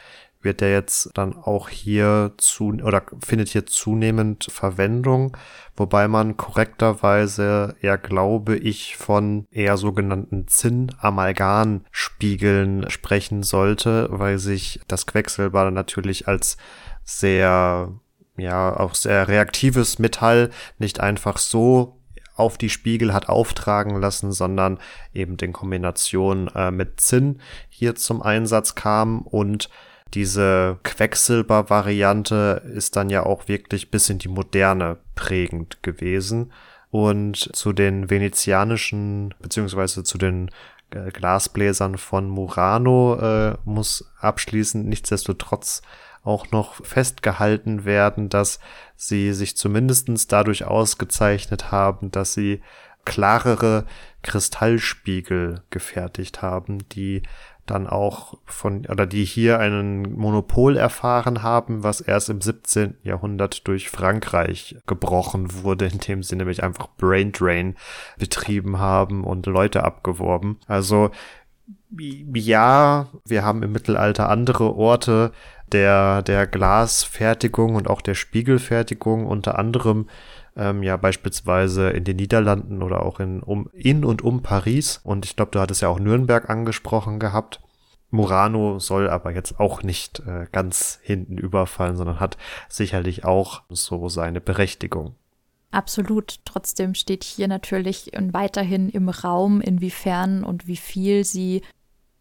wird 0.45 0.61
ja 0.61 0.69
jetzt 0.69 1.11
dann 1.15 1.37
auch 1.37 1.69
hier 1.69 2.33
zu 2.37 2.77
oder 2.83 3.03
findet 3.25 3.49
hier 3.49 3.67
zunehmend 3.67 4.47
Verwendung, 4.51 5.37
wobei 5.77 6.09
man 6.09 6.37
korrekterweise 6.37 7.77
eher 7.81 7.99
glaube 7.99 8.57
ich 8.57 8.97
von 8.97 9.47
eher 9.51 9.77
sogenannten 9.77 10.47
Zinn-Amalgam-Spiegeln 10.49 12.89
sprechen 12.91 13.43
sollte, 13.43 14.09
weil 14.11 14.39
sich 14.39 14.81
das 14.89 15.07
Quecksilber 15.07 15.71
natürlich 15.71 16.27
als 16.29 16.57
sehr 17.05 17.93
ja 18.37 18.79
auch 18.79 18.95
sehr 18.95 19.29
reaktives 19.29 19.99
Metall 19.99 20.51
nicht 20.79 21.01
einfach 21.01 21.39
so 21.39 21.99
auf 22.37 22.59
die 22.59 22.71
Spiegel 22.71 23.13
hat 23.13 23.29
auftragen 23.29 24.01
lassen, 24.01 24.33
sondern 24.33 24.79
eben 25.13 25.37
in 25.37 25.53
Kombination 25.53 26.49
äh, 26.55 26.71
mit 26.71 27.01
Zinn 27.01 27.41
hier 27.69 27.95
zum 27.95 28.23
Einsatz 28.23 28.75
kam 28.75 29.23
und 29.23 29.69
diese 30.13 30.79
Quecksilber-Variante 30.83 32.63
ist 32.75 32.97
dann 32.97 33.11
ja 33.11 33.25
auch 33.25 33.49
wirklich 33.49 33.91
bis 33.91 34.11
in 34.11 34.19
die 34.19 34.29
Moderne 34.29 34.99
prägend 35.15 35.83
gewesen. 35.83 36.53
Und 36.91 37.51
zu 37.57 37.73
den 37.73 38.11
venezianischen, 38.11 39.35
beziehungsweise 39.41 40.05
zu 40.05 40.17
den 40.17 40.51
äh, 40.91 41.11
Glasbläsern 41.11 41.99
von 41.99 42.29
Murano 42.29 43.19
äh, 43.21 43.57
muss 43.65 44.13
abschließend 44.21 44.87
nichtsdestotrotz 44.87 45.83
auch 46.23 46.51
noch 46.53 46.85
festgehalten 46.85 47.85
werden, 47.85 48.29
dass 48.29 48.61
sie 48.97 49.33
sich 49.33 49.57
zumindestens 49.57 50.27
dadurch 50.27 50.65
ausgezeichnet 50.65 51.71
haben, 51.71 52.11
dass 52.11 52.33
sie 52.33 52.63
klarere 53.05 53.85
Kristallspiegel 54.23 55.63
gefertigt 55.71 56.43
haben, 56.43 56.89
die 56.91 57.23
dann 57.67 57.87
auch 57.87 58.35
von, 58.45 58.85
oder 58.87 59.07
die 59.07 59.25
hier 59.25 59.59
einen 59.59 60.13
Monopol 60.13 60.77
erfahren 60.77 61.43
haben, 61.43 61.83
was 61.83 62.01
erst 62.01 62.29
im 62.29 62.41
17. 62.41 62.99
Jahrhundert 63.03 63.67
durch 63.67 63.89
Frankreich 63.89 64.77
gebrochen 64.87 65.63
wurde, 65.63 65.87
indem 65.87 66.23
sie 66.23 66.37
nämlich 66.37 66.63
einfach 66.63 66.89
Brain 66.99 67.33
Drain 67.33 67.77
betrieben 68.19 68.79
haben 68.79 69.25
und 69.25 69.47
Leute 69.47 69.83
abgeworben. 69.83 70.59
Also, 70.67 71.11
ja, 72.35 73.07
wir 73.25 73.45
haben 73.45 73.63
im 73.63 73.73
Mittelalter 73.73 74.29
andere 74.29 74.75
Orte 74.75 75.33
der, 75.73 76.23
der 76.23 76.47
Glasfertigung 76.47 77.77
und 77.77 77.89
auch 77.89 78.03
der 78.03 78.15
Spiegelfertigung, 78.15 79.27
unter 79.27 79.59
anderem 79.59 80.09
ähm, 80.57 80.83
ja 80.83 80.97
beispielsweise 80.97 81.91
in 81.91 82.05
den 82.05 82.17
Niederlanden 82.17 82.83
oder 82.83 83.05
auch 83.05 83.21
in, 83.21 83.43
um, 83.43 83.69
in 83.73 84.05
und 84.05 84.23
um 84.23 84.43
Paris. 84.43 85.01
Und 85.03 85.25
ich 85.25 85.37
glaube, 85.37 85.51
du 85.53 85.61
hattest 85.61 85.83
ja 85.83 85.89
auch 85.89 85.99
Nürnberg 85.99 86.49
angesprochen 86.49 87.19
gehabt. 87.19 87.61
Murano 88.11 88.79
soll 88.79 89.11
aber 89.11 89.33
jetzt 89.33 89.59
auch 89.59 89.83
nicht 89.83 90.21
äh, 90.21 90.47
ganz 90.53 91.01
hinten 91.03 91.37
überfallen, 91.37 91.97
sondern 91.97 92.21
hat 92.21 92.37
sicherlich 92.69 93.25
auch 93.25 93.63
so 93.69 94.09
seine 94.09 94.41
Berechtigung. 94.41 95.17
Absolut. 95.73 96.39
Trotzdem 96.45 96.95
steht 96.95 97.25
hier 97.25 97.49
natürlich 97.49 98.13
weiterhin 98.15 98.89
im 98.89 99.09
Raum, 99.09 99.61
inwiefern 99.61 100.45
und 100.45 100.69
wie 100.69 100.77
viel 100.77 101.25
sie 101.25 101.63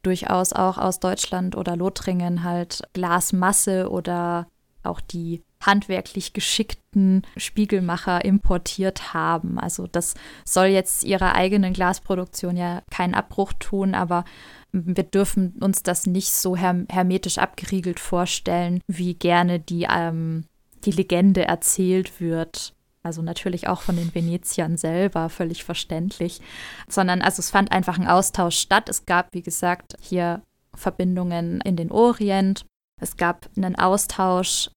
durchaus 0.01 0.53
auch 0.53 0.79
aus 0.79 0.99
Deutschland 0.99 1.55
oder 1.55 1.75
Lothringen 1.75 2.43
halt 2.43 2.81
Glasmasse 2.93 3.89
oder 3.89 4.47
auch 4.81 4.99
die 4.99 5.43
handwerklich 5.65 6.33
geschickten 6.33 7.23
Spiegelmacher 7.37 8.23
importiert 8.23 9.13
haben. 9.13 9.59
Also 9.59 9.87
das 9.87 10.13
soll 10.45 10.67
jetzt 10.67 11.03
ihrer 11.03 11.35
eigenen 11.35 11.73
Glasproduktion 11.73 12.57
ja 12.57 12.81
keinen 12.91 13.15
Abbruch 13.15 13.53
tun, 13.53 13.95
aber 13.95 14.25
wir 14.71 15.03
dürfen 15.03 15.53
uns 15.61 15.83
das 15.83 16.07
nicht 16.07 16.33
so 16.33 16.55
herm 16.55 16.87
hermetisch 16.89 17.37
abgeriegelt 17.37 17.99
vorstellen, 17.99 18.81
wie 18.87 19.13
gerne 19.13 19.59
die, 19.59 19.87
ähm, 19.89 20.45
die 20.83 20.91
Legende 20.91 21.45
erzählt 21.45 22.19
wird. 22.19 22.73
Also 23.03 23.21
natürlich 23.21 23.67
auch 23.67 23.81
von 23.81 23.97
den 23.97 24.15
Veneziern 24.15 24.77
selber, 24.77 25.29
völlig 25.29 25.63
verständlich. 25.63 26.41
Sondern 26.87 27.21
also 27.21 27.41
es 27.41 27.51
fand 27.51 27.71
einfach 27.71 27.99
ein 27.99 28.07
Austausch 28.07 28.57
statt. 28.57 28.89
Es 28.89 29.05
gab, 29.05 29.33
wie 29.33 29.41
gesagt, 29.41 29.95
hier 29.99 30.41
Verbindungen 30.73 31.61
in 31.61 31.75
den 31.75 31.91
Orient. 31.91 32.65
Es 32.99 33.17
gab 33.17 33.49
einen 33.57 33.75
Austausch 33.75 34.69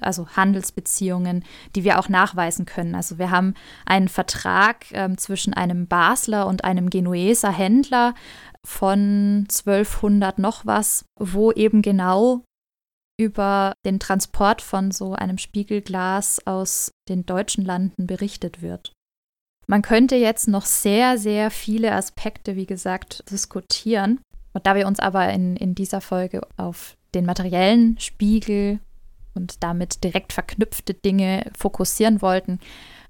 also 0.00 0.28
Handelsbeziehungen, 0.28 1.44
die 1.74 1.84
wir 1.84 1.98
auch 1.98 2.08
nachweisen 2.08 2.66
können. 2.66 2.94
Also 2.94 3.18
wir 3.18 3.30
haben 3.30 3.54
einen 3.86 4.08
Vertrag 4.08 4.86
ähm, 4.92 5.18
zwischen 5.18 5.54
einem 5.54 5.86
Basler 5.86 6.46
und 6.46 6.64
einem 6.64 6.90
Genueser 6.90 7.52
Händler 7.52 8.14
von 8.64 9.46
1200 9.48 10.38
noch 10.38 10.66
was, 10.66 11.04
wo 11.18 11.52
eben 11.52 11.82
genau 11.82 12.42
über 13.18 13.74
den 13.84 14.00
Transport 14.00 14.62
von 14.62 14.90
so 14.90 15.14
einem 15.14 15.38
Spiegelglas 15.38 16.46
aus 16.46 16.92
den 17.08 17.26
deutschen 17.26 17.64
Landen 17.64 18.06
berichtet 18.06 18.62
wird. 18.62 18.92
Man 19.66 19.82
könnte 19.82 20.16
jetzt 20.16 20.48
noch 20.48 20.66
sehr, 20.66 21.18
sehr 21.18 21.50
viele 21.50 21.92
Aspekte, 21.92 22.56
wie 22.56 22.66
gesagt, 22.66 23.24
diskutieren. 23.30 24.20
Und 24.52 24.66
da 24.66 24.74
wir 24.74 24.86
uns 24.86 25.00
aber 25.00 25.30
in, 25.30 25.56
in 25.56 25.74
dieser 25.74 26.00
Folge 26.00 26.42
auf 26.56 26.96
den 27.14 27.24
materiellen 27.24 27.98
Spiegel 27.98 28.80
und 29.34 29.62
damit 29.62 30.04
direkt 30.04 30.32
verknüpfte 30.32 30.94
Dinge 30.94 31.50
fokussieren 31.56 32.22
wollten, 32.22 32.58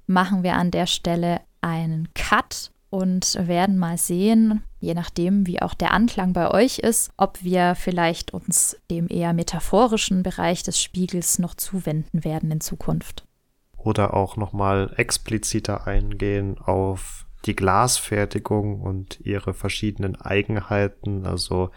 machen 0.06 0.42
wir 0.42 0.54
an 0.54 0.70
der 0.70 0.86
Stelle 0.86 1.40
einen 1.60 2.08
Cut 2.14 2.70
und 2.90 3.38
werden 3.48 3.78
mal 3.78 3.96
sehen, 3.96 4.62
je 4.78 4.92
nachdem, 4.92 5.46
wie 5.46 5.62
auch 5.62 5.72
der 5.72 5.92
Anklang 5.92 6.34
bei 6.34 6.50
euch 6.50 6.78
ist, 6.78 7.10
ob 7.16 7.42
wir 7.42 7.74
vielleicht 7.74 8.34
uns 8.34 8.76
dem 8.90 9.08
eher 9.08 9.32
metaphorischen 9.32 10.22
Bereich 10.22 10.62
des 10.62 10.78
Spiegels 10.80 11.38
noch 11.38 11.54
zuwenden 11.54 12.22
werden 12.22 12.50
in 12.50 12.60
Zukunft. 12.60 13.24
Oder 13.78 14.12
auch 14.12 14.36
nochmal 14.36 14.92
expliziter 14.96 15.86
eingehen 15.86 16.58
auf 16.58 17.26
die 17.46 17.56
Glasfertigung 17.56 18.82
und 18.82 19.20
ihre 19.20 19.54
verschiedenen 19.54 20.20
Eigenheiten, 20.20 21.26
also 21.26 21.70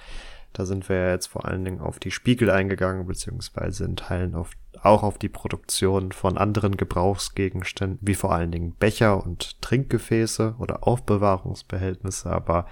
da 0.57 0.65
sind 0.65 0.87
wir 0.87 0.95
ja 0.95 1.11
jetzt 1.11 1.27
vor 1.27 1.45
allen 1.45 1.65
Dingen 1.65 1.81
auf 1.81 1.99
die 1.99 2.11
Spiegel 2.11 2.49
eingegangen, 2.49 3.05
beziehungsweise 3.05 3.83
in 3.83 3.97
Teilen 3.97 4.35
auf, 4.35 4.51
auch 4.81 5.03
auf 5.03 5.17
die 5.17 5.29
Produktion 5.29 6.13
von 6.13 6.37
anderen 6.37 6.77
Gebrauchsgegenständen, 6.77 7.99
wie 8.01 8.15
vor 8.15 8.33
allen 8.33 8.51
Dingen 8.51 8.73
Becher 8.73 9.21
und 9.21 9.61
Trinkgefäße 9.61 10.55
oder 10.57 10.87
Aufbewahrungsbehältnisse. 10.87 12.29
Aber 12.29 12.67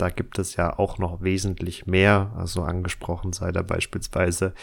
Da 0.00 0.08
gibt 0.08 0.38
es 0.38 0.56
ja 0.56 0.78
auch 0.78 0.96
noch 0.96 1.20
wesentlich 1.20 1.86
mehr. 1.86 2.32
Also 2.34 2.62
angesprochen 2.62 3.34
sei 3.34 3.52
da 3.52 3.60
beispielsweise 3.60 4.54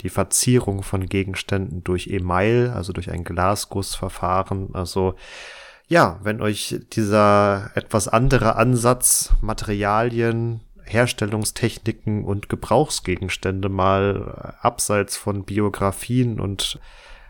die 0.00 0.08
Verzierung 0.08 0.82
von 0.82 1.06
Gegenständen 1.06 1.84
durch 1.84 2.08
Email, 2.08 2.72
also 2.74 2.92
durch 2.92 3.12
ein 3.12 3.22
Glasgussverfahren. 3.22 4.74
Also 4.74 5.14
ja, 5.86 6.18
wenn 6.24 6.40
euch 6.40 6.80
dieser 6.92 7.70
etwas 7.76 8.08
andere 8.08 8.56
Ansatz, 8.56 9.34
Materialien, 9.40 10.60
Herstellungstechniken 10.84 12.24
und 12.24 12.48
Gebrauchsgegenstände 12.48 13.68
mal 13.68 14.56
abseits 14.60 15.16
von 15.16 15.44
Biografien 15.44 16.40
und 16.40 16.78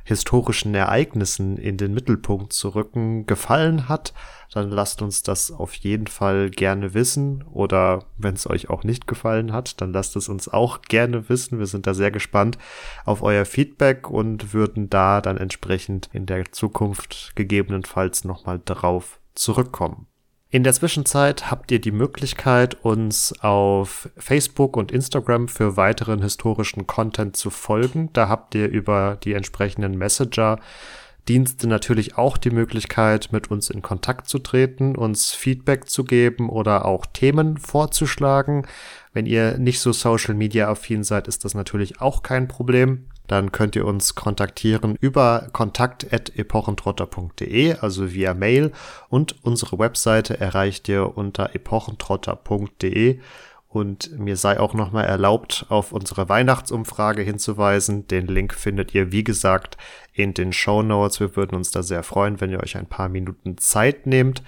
historischen 0.05 0.75
Ereignissen 0.75 1.57
in 1.57 1.79
den 1.79 1.95
Mittelpunkt 1.95 2.53
zu 2.53 2.69
rücken, 2.69 3.27
gefallen 3.27 3.89
hat, 3.89 4.13
dann 4.53 4.71
lasst 4.71 5.01
uns 5.01 5.23
das 5.23 5.51
auf 5.51 5.75
jeden 5.75 6.07
Fall 6.07 6.51
gerne 6.51 6.93
wissen. 6.93 7.43
Oder 7.51 8.05
wenn 8.19 8.35
es 8.35 8.49
euch 8.49 8.69
auch 8.69 8.85
nicht 8.85 9.07
gefallen 9.07 9.53
hat, 9.53 9.81
dann 9.81 9.93
lasst 9.93 10.15
es 10.17 10.29
uns 10.29 10.49
auch 10.49 10.83
gerne 10.83 11.29
wissen. 11.31 11.59
Wir 11.59 11.67
sind 11.67 11.87
da 11.87 11.95
sehr 11.95 12.11
gespannt 12.11 12.59
auf 13.07 13.23
euer 13.23 13.47
Feedback 13.47 14.11
und 14.11 14.53
würden 14.53 14.91
da 14.91 15.23
dann 15.23 15.39
entsprechend 15.39 16.11
in 16.13 16.27
der 16.27 16.53
Zukunft 16.53 17.33
gegebenenfalls 17.35 18.25
nochmal 18.25 18.61
drauf 18.63 19.19
zurückkommen. 19.35 20.07
In 20.55 20.63
der 20.63 20.73
Zwischenzeit 20.73 21.51
habt 21.51 21.73
ihr 21.73 21.81
die 21.81 21.91
Möglichkeit, 21.91 22.85
uns 22.85 23.35
auf 23.41 24.09
Facebook 24.17 24.77
und 24.77 24.93
Instagram 24.93 25.49
für 25.49 25.77
weiteren 25.77 26.23
historischen 26.23 26.87
Content 26.87 27.37
zu 27.37 27.51
folgen. 27.51 28.11
Da 28.13 28.29
habt 28.29 28.55
ihr 28.55 28.69
über 28.69 29.19
die 29.25 29.33
entsprechenden 29.33 29.99
Messenger 29.99 30.61
Dienste 31.27 31.67
natürlich 31.67 32.17
auch 32.17 32.37
die 32.39 32.51
Möglichkeit, 32.51 33.31
mit 33.33 33.51
uns 33.51 33.69
in 33.69 33.83
Kontakt 33.83 34.29
zu 34.29 34.39
treten, 34.39 34.95
uns 34.95 35.33
Feedback 35.33 35.89
zu 35.89 36.05
geben 36.05 36.49
oder 36.49 36.85
auch 36.85 37.05
Themen 37.07 37.57
vorzuschlagen. 37.57 38.65
Wenn 39.13 39.27
ihr 39.27 39.59
nicht 39.59 39.81
so 39.81 39.91
Social 39.91 40.35
Media 40.35 40.71
affin 40.71 41.03
seid, 41.03 41.27
ist 41.27 41.45
das 41.45 41.55
natürlich 41.55 42.01
auch 42.01 42.23
kein 42.23 42.47
Problem 42.47 43.07
dann 43.27 43.53
könnt 43.53 43.77
ihr 43.77 43.87
uns 43.87 44.15
kontaktieren 44.15 44.97
über 45.01 45.49
kontakt.epochentrotter.de, 45.53 47.77
also 47.77 48.13
via 48.13 48.35
Mail. 48.35 48.73
Und 49.09 49.43
unsere 49.45 49.79
Webseite 49.79 50.39
erreicht 50.39 50.87
ihr 50.89 51.17
unter 51.17 51.55
epochentrotter.de. 51.55 53.21
Und 53.69 54.19
mir 54.19 54.37
sei 54.37 54.61
auch 54.61 54.75
nochmal 54.75 55.07
erlaubt, 55.07 55.65
auf 55.69 55.91
unsere 55.91 56.29
Weihnachtsumfrage 56.29 57.23
hinzuweisen. 57.23 58.07
Den 58.07 58.29
Link 58.29 58.55
findet 58.55 58.95
ihr, 58.95 59.11
wie 59.11 59.25
gesagt, 59.25 59.77
in 60.13 60.33
den 60.33 60.53
Show 60.53 60.83
Notes. 60.83 61.19
Wir 61.19 61.35
würden 61.35 61.57
uns 61.57 61.73
da 61.73 61.83
sehr 61.83 62.05
freuen, 62.05 62.41
wenn 62.41 62.51
ihr 62.51 62.63
euch 62.63 62.77
ein 62.77 62.87
paar 62.87 63.09
Minuten 63.09 63.59
Zeit 63.59 64.07
nehmt. 64.07 64.45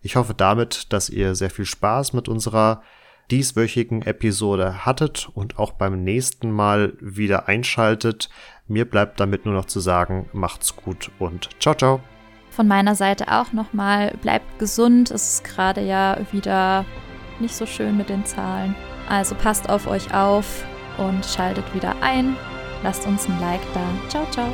Ich 0.00 0.16
hoffe 0.16 0.34
damit, 0.34 0.92
dass 0.92 1.10
ihr 1.10 1.34
sehr 1.34 1.50
viel 1.50 1.64
Spaß 1.64 2.12
mit 2.12 2.28
unserer 2.28 2.82
dieswöchigen 3.30 4.02
Episode 4.02 4.84
hattet 4.86 5.28
und 5.34 5.58
auch 5.58 5.72
beim 5.72 6.02
nächsten 6.02 6.50
Mal 6.50 6.94
wieder 7.00 7.48
einschaltet. 7.48 8.28
Mir 8.66 8.84
bleibt 8.84 9.20
damit 9.20 9.44
nur 9.44 9.54
noch 9.54 9.66
zu 9.66 9.80
sagen, 9.80 10.28
macht's 10.32 10.76
gut 10.76 11.10
und 11.18 11.48
ciao, 11.60 11.74
ciao. 11.74 12.00
Von 12.50 12.66
meiner 12.66 12.94
Seite 12.94 13.28
auch 13.28 13.52
nochmal, 13.52 14.12
bleibt 14.22 14.58
gesund. 14.58 15.10
Es 15.10 15.34
ist 15.34 15.44
gerade 15.44 15.80
ja 15.80 16.18
wieder 16.32 16.84
nicht 17.38 17.54
so 17.54 17.66
schön 17.66 17.96
mit 17.96 18.08
den 18.08 18.24
Zahlen. 18.24 18.74
Also 19.08 19.34
passt 19.34 19.70
auf 19.70 19.86
euch 19.86 20.12
auf 20.12 20.64
und 20.98 21.24
schaltet 21.24 21.72
wieder 21.74 21.94
ein. 22.02 22.36
Lasst 22.82 23.06
uns 23.06 23.28
ein 23.28 23.40
Like 23.40 23.62
da. 23.74 24.08
Ciao, 24.08 24.26
ciao. 24.30 24.48